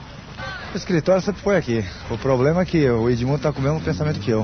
[0.73, 1.85] O escritório sempre foi aqui.
[2.09, 4.43] O problema é que o Edmundo está com o mesmo pensamento que eu.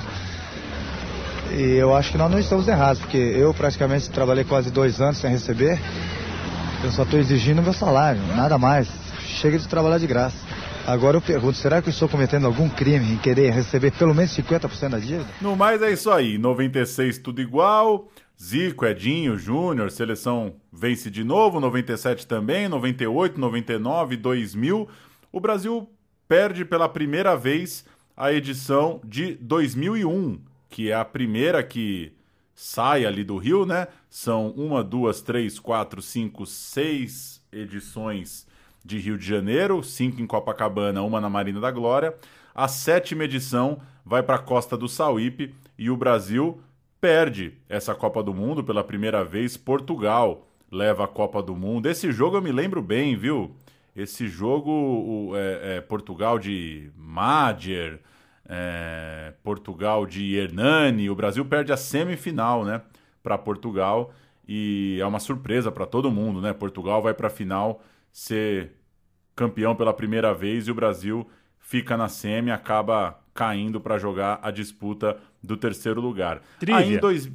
[1.51, 5.17] E eu acho que nós não estamos errados, porque eu praticamente trabalhei quase dois anos
[5.17, 5.79] sem receber.
[6.83, 8.87] Eu só estou exigindo meu salário, nada mais.
[9.21, 10.37] Chega de trabalhar de graça.
[10.85, 14.31] Agora eu pergunto, será que eu estou cometendo algum crime em querer receber pelo menos
[14.37, 15.25] 50% da dívida?
[15.41, 18.07] No mais é isso aí, 96 tudo igual,
[18.39, 24.87] Zico, Edinho, Júnior, seleção vence de novo, 97 também, 98, 99, 2000.
[25.31, 25.89] O Brasil
[26.29, 27.83] perde pela primeira vez
[28.15, 32.13] a edição de 2001, que é a primeira que
[32.53, 33.87] sai ali do Rio, né?
[34.11, 38.45] São uma, duas, três, quatro, cinco, seis edições
[38.85, 42.13] de Rio de Janeiro, cinco em Copacabana, uma na Marina da Glória.
[42.53, 46.61] A sétima edição vai para a Costa do Sauípe e o Brasil
[47.01, 49.57] perde essa Copa do Mundo pela primeira vez.
[49.57, 51.89] Portugal leva a Copa do Mundo.
[51.89, 53.55] Esse jogo eu me lembro bem, viu?
[54.01, 57.99] Esse jogo, o, é, é, Portugal de Madjer,
[58.45, 62.81] é, Portugal de Hernani, o Brasil perde a semifinal, né,
[63.21, 64.13] para Portugal
[64.47, 66.53] e é uma surpresa para todo mundo, né?
[66.53, 68.71] Portugal vai para a final ser
[69.35, 71.29] campeão pela primeira vez e o Brasil
[71.59, 76.41] fica na semi, acaba caindo para jogar a disputa do terceiro lugar.
[76.59, 76.83] Trivia.
[76.83, 77.31] Aí em dois...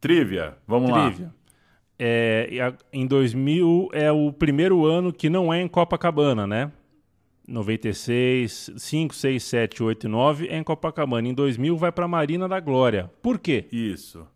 [0.00, 1.26] Trivia, vamos Trivia.
[1.26, 1.32] lá.
[2.02, 6.72] É, em 2000 é o primeiro ano que não é em Copacabana, né?
[7.46, 11.28] 96, 5, 6, 7, 8 e 9 é em Copacabana.
[11.28, 13.10] Em 2000 vai para Marina da Glória.
[13.20, 13.68] Por quê?
[13.70, 14.26] Isso.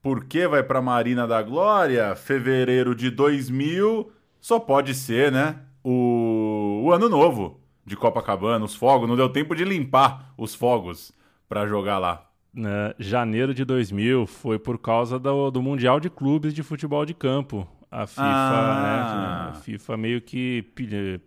[0.00, 2.14] Por que vai para Marina da Glória?
[2.14, 5.56] Fevereiro de 2000 só pode ser, né?
[5.82, 9.08] O, o ano novo de Copacabana, os fogos.
[9.08, 11.10] Não deu tempo de limpar os fogos
[11.48, 16.54] para jogar lá né, janeiro de 2000 foi por causa do, do Mundial de Clubes
[16.54, 17.68] de Futebol de Campo.
[17.90, 18.82] A FIFA, ah.
[18.82, 20.62] né, a FIFA meio que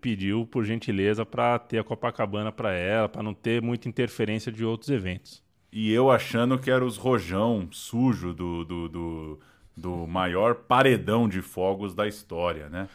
[0.01, 4.65] pediu por gentileza para ter a Copacabana para ela, para não ter muita interferência de
[4.65, 5.41] outros eventos.
[5.71, 9.39] E eu achando que era os rojão sujo do, do, do,
[9.75, 12.89] do maior paredão de fogos da história, né?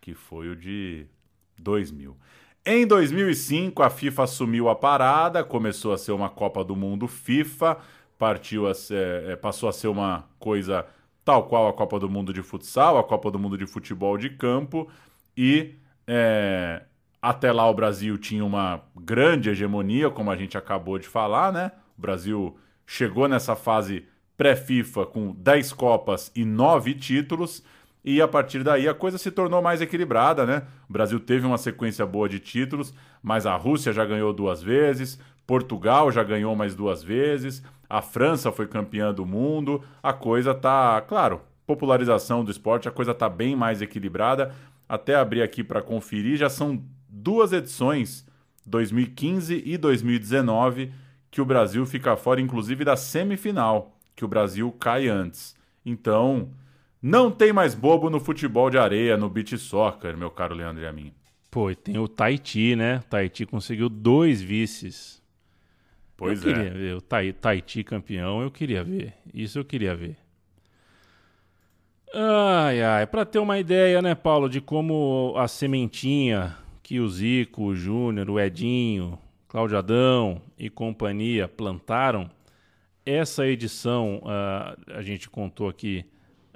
[0.00, 1.06] Que foi o de
[1.58, 2.16] 2000.
[2.66, 7.76] Em 2005, a FIFA assumiu a parada, começou a ser uma Copa do Mundo FIFA,
[8.18, 10.86] partiu a ser, é, passou a ser uma coisa
[11.22, 14.30] tal qual a Copa do Mundo de futsal, a Copa do Mundo de futebol de
[14.30, 14.88] campo,
[15.36, 15.74] e
[16.06, 16.84] é,
[17.20, 21.70] até lá o Brasil tinha uma grande hegemonia, como a gente acabou de falar, né?
[21.98, 22.56] O Brasil
[22.86, 24.06] chegou nessa fase
[24.38, 27.62] pré-FIFA com 10 Copas e 9 títulos.
[28.04, 30.62] E a partir daí a coisa se tornou mais equilibrada, né?
[30.88, 32.92] O Brasil teve uma sequência boa de títulos,
[33.22, 38.50] mas a Rússia já ganhou duas vezes, Portugal já ganhou mais duas vezes, a França
[38.50, 39.82] foi campeã do mundo.
[40.02, 44.54] A coisa tá, claro, popularização do esporte, a coisa tá bem mais equilibrada.
[44.88, 48.26] Até abrir aqui para conferir, já são duas edições,
[48.66, 50.92] 2015 e 2019,
[51.30, 55.54] que o Brasil fica fora, inclusive da semifinal, que o Brasil cai antes.
[55.84, 56.50] Então,
[57.06, 60.86] não tem mais bobo no futebol de areia, no beach soccer, meu caro Leandro e
[60.86, 61.12] a mim.
[61.50, 63.02] Pô, e tem o Tahiti, né?
[63.04, 65.22] O Tahiti conseguiu dois vices.
[66.16, 66.54] Pois eu é.
[66.54, 69.12] queria ver o Tahiti campeão, eu queria ver.
[69.34, 70.16] Isso eu queria ver.
[72.14, 77.64] Ai, ai, para ter uma ideia, né, Paulo, de como a sementinha que o Zico,
[77.64, 82.30] o Júnior, o Edinho, Cláudio Adão e companhia plantaram,
[83.04, 86.06] essa edição, uh, a gente contou aqui,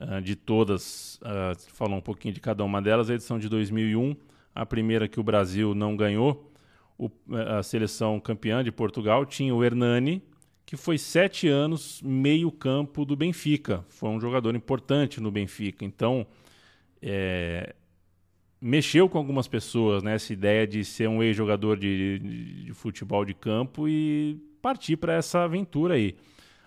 [0.00, 4.16] uh, de todas, uh, falou um pouquinho de cada uma delas, a edição de 2001,
[4.54, 6.52] a primeira que o Brasil não ganhou,
[6.98, 7.10] o,
[7.56, 10.22] a seleção campeã de Portugal tinha o Hernani,
[10.66, 13.84] que foi sete anos meio campo do Benfica.
[13.88, 15.82] Foi um jogador importante no Benfica.
[15.82, 16.26] Então,
[17.00, 17.74] é,
[18.60, 20.16] mexeu com algumas pessoas, né?
[20.28, 25.44] Ideia de ser um ex-jogador de, de, de, futebol de campo e partir para essa
[25.44, 26.16] aventura aí.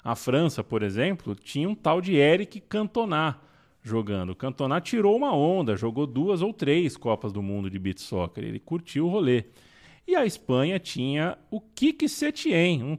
[0.04, 3.40] A França, por exemplo, tinha um tal de Eric Cantona
[3.84, 4.36] jogando.
[4.36, 8.44] Cantona tirou uma onda, jogou duas ou três Copas do Mundo de beat soccer.
[8.44, 9.46] Ele curtiu o rolê.
[10.08, 12.98] E a Espanha tinha o Kike Setien, um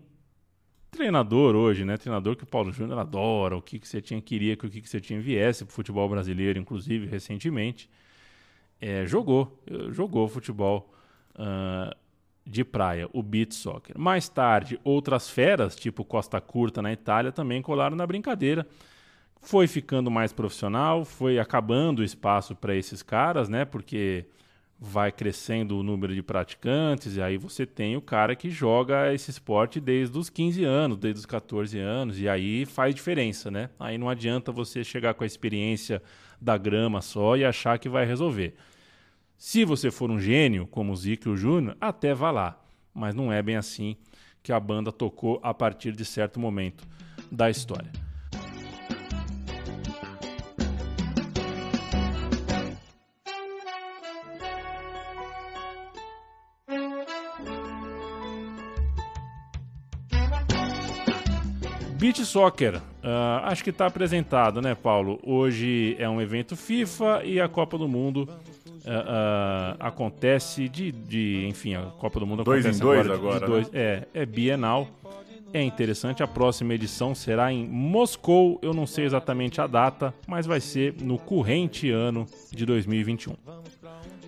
[0.90, 1.96] treinador hoje, né?
[1.96, 5.64] Treinador que o Paulo Júnior adora, o você tinha queria que o você tinha viesse
[5.64, 7.90] para o futebol brasileiro, inclusive recentemente,
[8.80, 10.92] é, jogou, jogou futebol
[11.34, 11.96] uh,
[12.44, 13.98] de praia, o beat soccer.
[13.98, 18.66] Mais tarde, outras feras, tipo Costa Curta na Itália, também colaram na brincadeira.
[19.40, 23.64] Foi ficando mais profissional, foi acabando o espaço para esses caras, né?
[23.64, 24.26] Porque
[24.84, 29.30] vai crescendo o número de praticantes, e aí você tem o cara que joga esse
[29.30, 33.70] esporte desde os 15 anos, desde os 14 anos, e aí faz diferença, né?
[33.78, 36.02] Aí não adianta você chegar com a experiência
[36.40, 38.56] da grama só e achar que vai resolver.
[39.44, 42.62] Se você for um gênio, como o Zico e o Júnior, até vá lá,
[42.94, 43.96] mas não é bem assim
[44.40, 46.86] que a banda tocou a partir de certo momento
[47.28, 47.90] da história.
[61.98, 62.82] Beach Soccer, uh,
[63.42, 65.18] acho que está apresentado, né, Paulo?
[65.24, 68.28] Hoje é um evento FIFA e a Copa do Mundo
[68.84, 73.46] uh, acontece de, de, enfim, a Copa do Mundo dois acontece em dois agora, agora
[73.46, 73.80] dois, né?
[73.80, 74.88] é, é bienal.
[75.54, 80.46] É interessante, a próxima edição será em Moscou, eu não sei exatamente a data, mas
[80.46, 83.34] vai ser no corrente ano de 2021.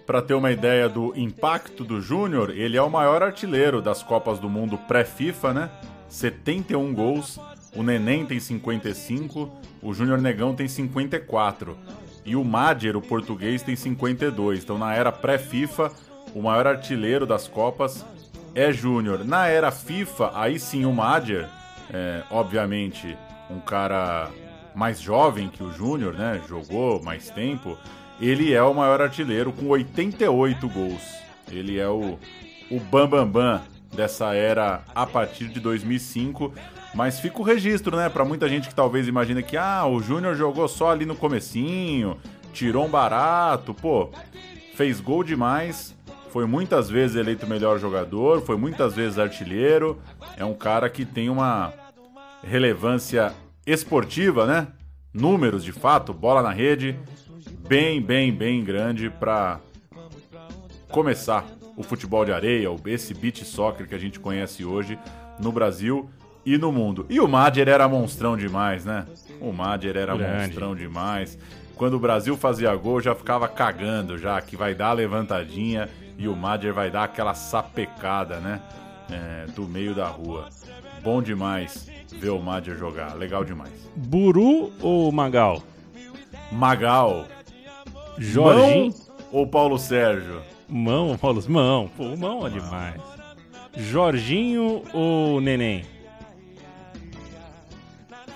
[0.05, 4.39] Para ter uma ideia do impacto do Júnior, ele é o maior artilheiro das Copas
[4.39, 5.71] do Mundo pré-FIFA, né?
[6.11, 7.41] 71 gols,
[7.75, 9.51] o Neném tem 55,
[9.83, 11.75] o Júnior Negão tem 54
[12.25, 14.63] e o Madger, o português, tem 52.
[14.63, 15.93] Então, na era pré-FIFA,
[16.35, 18.05] o maior artilheiro das Copas
[18.55, 19.25] é Júnior.
[19.25, 21.49] Na era FIFA, aí sim o Madger,
[21.93, 23.17] é, obviamente,
[23.51, 24.31] um cara
[24.75, 26.41] mais jovem que o Júnior, né?
[26.49, 27.79] Jogou mais tempo.
[28.21, 31.03] Ele é o maior artilheiro com 88 gols.
[31.51, 32.19] Ele é o,
[32.71, 33.63] o bambambam bam, bam
[33.95, 36.53] dessa era a partir de 2005.
[36.95, 38.09] Mas fica o registro, né?
[38.09, 42.17] Para muita gente que talvez imagina que ah, o Júnior jogou só ali no comecinho,
[42.53, 44.11] tirou um barato, pô,
[44.77, 45.95] fez gol demais,
[46.31, 50.01] foi muitas vezes eleito melhor jogador, foi muitas vezes artilheiro,
[50.37, 51.73] é um cara que tem uma
[52.45, 53.33] relevância
[53.67, 54.69] esportiva, né?
[55.13, 56.97] Números de fato, bola na rede,
[57.67, 59.59] bem, bem, bem grande para
[60.91, 61.45] começar
[61.77, 64.97] o futebol de areia, esse beach soccer que a gente conhece hoje
[65.41, 66.09] no Brasil
[66.45, 67.07] e no mundo.
[67.09, 69.07] E o Madger era monstrão demais, né?
[69.41, 70.47] O Madger era Grande.
[70.47, 71.39] monstrão demais.
[71.77, 76.29] Quando o Brasil fazia gol, já ficava cagando já, que vai dar a levantadinha e
[76.29, 78.61] o Madger vai dar aquela sapecada, né?
[79.11, 80.49] É, do meio da rua.
[81.03, 83.73] Bom demais ver o Madger jogar, legal demais.
[83.97, 85.63] Buru ou Magal?
[86.53, 87.27] Magal.
[88.17, 88.95] Jorginho Mão
[89.33, 90.41] ou Paulo Sérgio?
[90.69, 91.91] Mão, Paulo, mão.
[91.97, 93.01] Pô, mão é demais.
[93.77, 95.85] Jorginho ou Neném?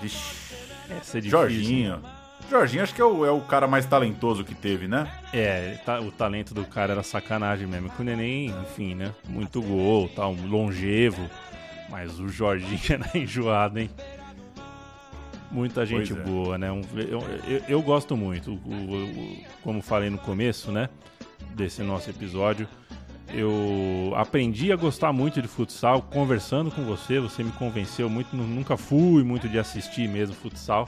[0.01, 0.55] Vixe.
[0.89, 1.29] Essa é difícil.
[1.29, 2.01] Jorginho.
[2.49, 5.11] Jorginho acho que é o, é o cara mais talentoso que teve, né?
[5.31, 7.89] É, tá, o talento do cara era sacanagem mesmo.
[7.91, 9.13] Com o Neném, enfim, né?
[9.27, 11.29] Muito gol, tal, longevo.
[11.89, 13.89] Mas o Jorginho era enjoado, hein?
[15.51, 16.15] Muita gente é.
[16.15, 16.71] boa, né?
[16.71, 18.51] Um, eu, eu, eu, gosto muito.
[18.51, 20.89] O, o, como falei no começo, né?
[21.55, 22.67] Desse nosso episódio
[23.33, 27.19] eu aprendi a gostar muito de futsal conversando com você.
[27.19, 28.35] Você me convenceu muito.
[28.35, 30.87] Nunca fui muito de assistir mesmo futsal,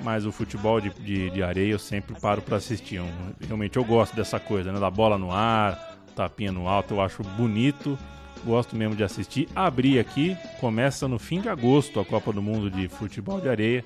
[0.00, 2.96] mas o futebol de, de, de areia eu sempre paro para assistir.
[2.96, 3.06] Eu,
[3.46, 4.78] realmente eu gosto dessa coisa, né?
[4.78, 6.94] Da bola no ar, tapinha no alto.
[6.94, 7.98] Eu acho bonito.
[8.44, 9.48] Gosto mesmo de assistir.
[9.56, 13.84] Abri aqui, começa no fim de agosto a Copa do Mundo de Futebol de Areia.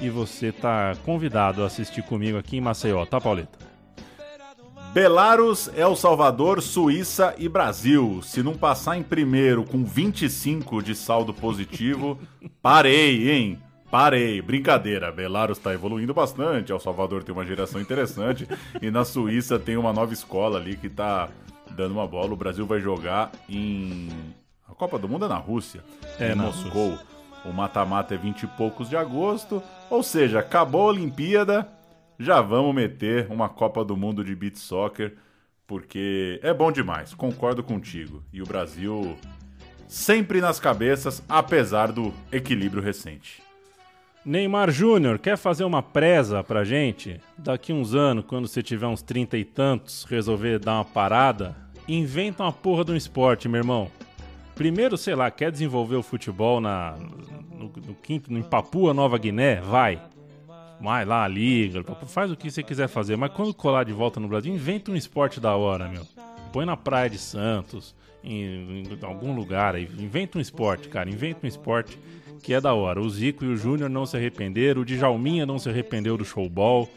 [0.00, 3.71] E você está convidado a assistir comigo aqui em Maceió, tá, Pauleta?
[4.92, 8.20] Belarus, El Salvador, Suíça e Brasil.
[8.22, 12.18] Se não passar em primeiro com 25 de saldo positivo,
[12.60, 13.58] parei, hein?
[13.90, 15.10] Parei, brincadeira.
[15.10, 16.72] Belarus está evoluindo bastante.
[16.72, 18.46] El Salvador tem uma geração interessante.
[18.82, 21.30] e na Suíça tem uma nova escola ali que está
[21.70, 22.34] dando uma bola.
[22.34, 24.10] O Brasil vai jogar em.
[24.68, 25.82] A Copa do Mundo é na Rússia.
[26.18, 26.90] É, em na Moscou.
[26.90, 27.06] Rússia.
[27.46, 29.62] O mata-mata é 20 e poucos de agosto.
[29.88, 31.66] Ou seja, acabou a Olimpíada
[32.18, 35.14] já vamos meter uma Copa do Mundo de beat soccer,
[35.66, 38.22] porque é bom demais, concordo contigo.
[38.32, 39.16] E o Brasil
[39.88, 43.42] sempre nas cabeças, apesar do equilíbrio recente.
[44.24, 47.20] Neymar Júnior, quer fazer uma presa pra gente?
[47.36, 51.56] Daqui uns anos, quando você tiver uns trinta e tantos, resolver dar uma parada,
[51.88, 53.90] inventa uma porra de um esporte, meu irmão.
[54.54, 56.96] Primeiro, sei lá, quer desenvolver o futebol na,
[57.50, 59.60] no, no quinto, em Papua Nova Guiné?
[59.60, 60.00] Vai.
[60.82, 63.16] Vai lá, liga, faz o que você quiser fazer.
[63.16, 66.04] Mas quando colar de volta no Brasil, inventa um esporte da hora, meu.
[66.52, 69.88] Põe na Praia de Santos, em, em algum lugar aí.
[69.96, 71.08] Inventa um esporte, cara.
[71.08, 71.96] Inventa um esporte
[72.42, 73.00] que é da hora.
[73.00, 76.88] O Zico e o Júnior não se arrependeram, o Djalminha não se arrependeu do showball.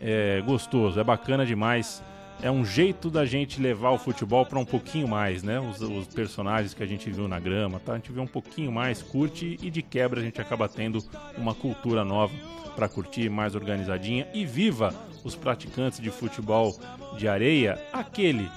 [0.00, 2.02] É gostoso, é bacana demais.
[2.42, 5.58] É um jeito da gente levar o futebol para um pouquinho mais, né?
[5.58, 7.92] Os, os, personagens que a gente viu na grama, tá?
[7.92, 11.02] A gente vê um pouquinho mais, curte e de quebra a gente acaba tendo
[11.36, 12.34] uma cultura nova
[12.74, 16.78] para curtir, mais organizadinha e viva os praticantes de futebol
[17.16, 18.48] de areia, aquele,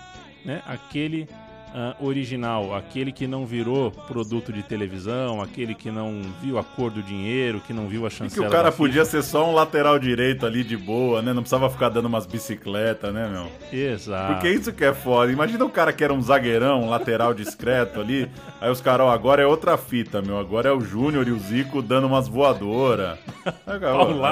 [0.44, 0.62] né?
[0.68, 1.28] Aquele
[1.74, 6.92] uh, original, aquele que não virou produto de televisão, aquele que não viu a cor
[6.92, 8.32] do dinheiro, que não viu a chancela.
[8.32, 11.34] E que o cara podia ser só um lateral direito ali de boa, né?
[11.34, 13.52] Não precisava ficar dando umas bicicletas, né, meu?
[13.72, 14.34] Exato.
[14.34, 15.32] Porque isso que é foda.
[15.32, 18.30] Imagina o cara que era um zagueirão, um lateral discreto ali.
[18.60, 20.38] Aí os caras, ó, agora é outra fita, meu.
[20.38, 23.18] Agora é o Júnior e o Zico dando umas voadoras.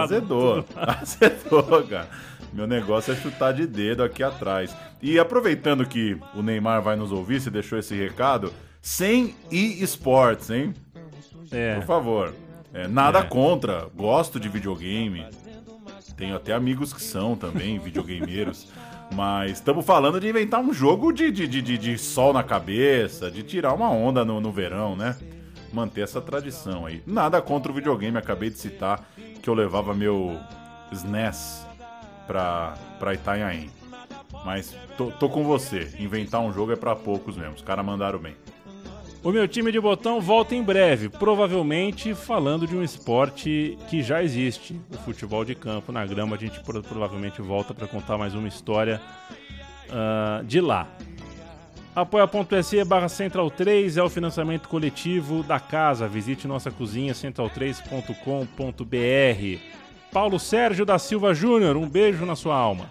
[0.04, 0.66] Azedou.
[0.76, 2.08] Azedou, cara.
[2.54, 4.76] Meu negócio é chutar de dedo aqui atrás.
[5.02, 10.74] E aproveitando que o Neymar vai nos ouvir, você deixou esse recado, sem e-sports, hein?
[11.52, 11.76] É.
[11.76, 12.34] Por favor.
[12.74, 13.24] É, nada é.
[13.24, 15.26] contra, gosto de videogame.
[16.16, 18.68] Tenho até amigos que são também videogameiros.
[19.14, 23.42] Mas estamos falando de inventar um jogo de, de, de, de, sol na cabeça, de
[23.42, 25.16] tirar uma onda no, no verão, né?
[25.72, 27.02] Manter essa tradição aí.
[27.06, 29.08] Nada contra o videogame, acabei de citar
[29.42, 30.38] que eu levava meu
[30.92, 31.67] SNES
[32.28, 33.70] pra, pra Itanhaém.
[34.46, 35.94] Mas tô, tô com você.
[36.00, 37.54] Inventar um jogo é para poucos mesmo.
[37.54, 38.36] Os caras mandaram bem.
[39.24, 44.24] O meu time de botão volta em breve, provavelmente falando de um esporte que já
[44.24, 46.36] existe, o futebol de campo na grama.
[46.36, 49.02] A gente provavelmente volta para contar mais uma história
[49.90, 50.88] uh, de lá.
[51.96, 56.08] Apoia.se barra Central 3 é o financiamento coletivo da casa.
[56.08, 59.78] Visite nossa cozinha central3.com.br.
[60.12, 62.90] Paulo Sérgio da Silva Júnior, um beijo na sua alma.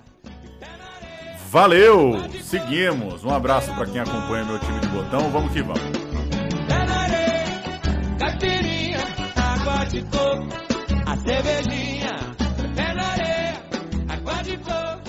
[1.50, 2.12] Valeu!
[2.42, 3.24] Seguimos.
[3.24, 5.30] Um abraço para quem acompanha meu time de botão.
[5.30, 5.80] Vamos que vamos.
[6.68, 8.98] É caipirinha,
[9.36, 10.48] água de coco,
[11.06, 12.16] a cervejinha,
[12.74, 13.62] pé na areia,
[14.08, 15.05] água de coco.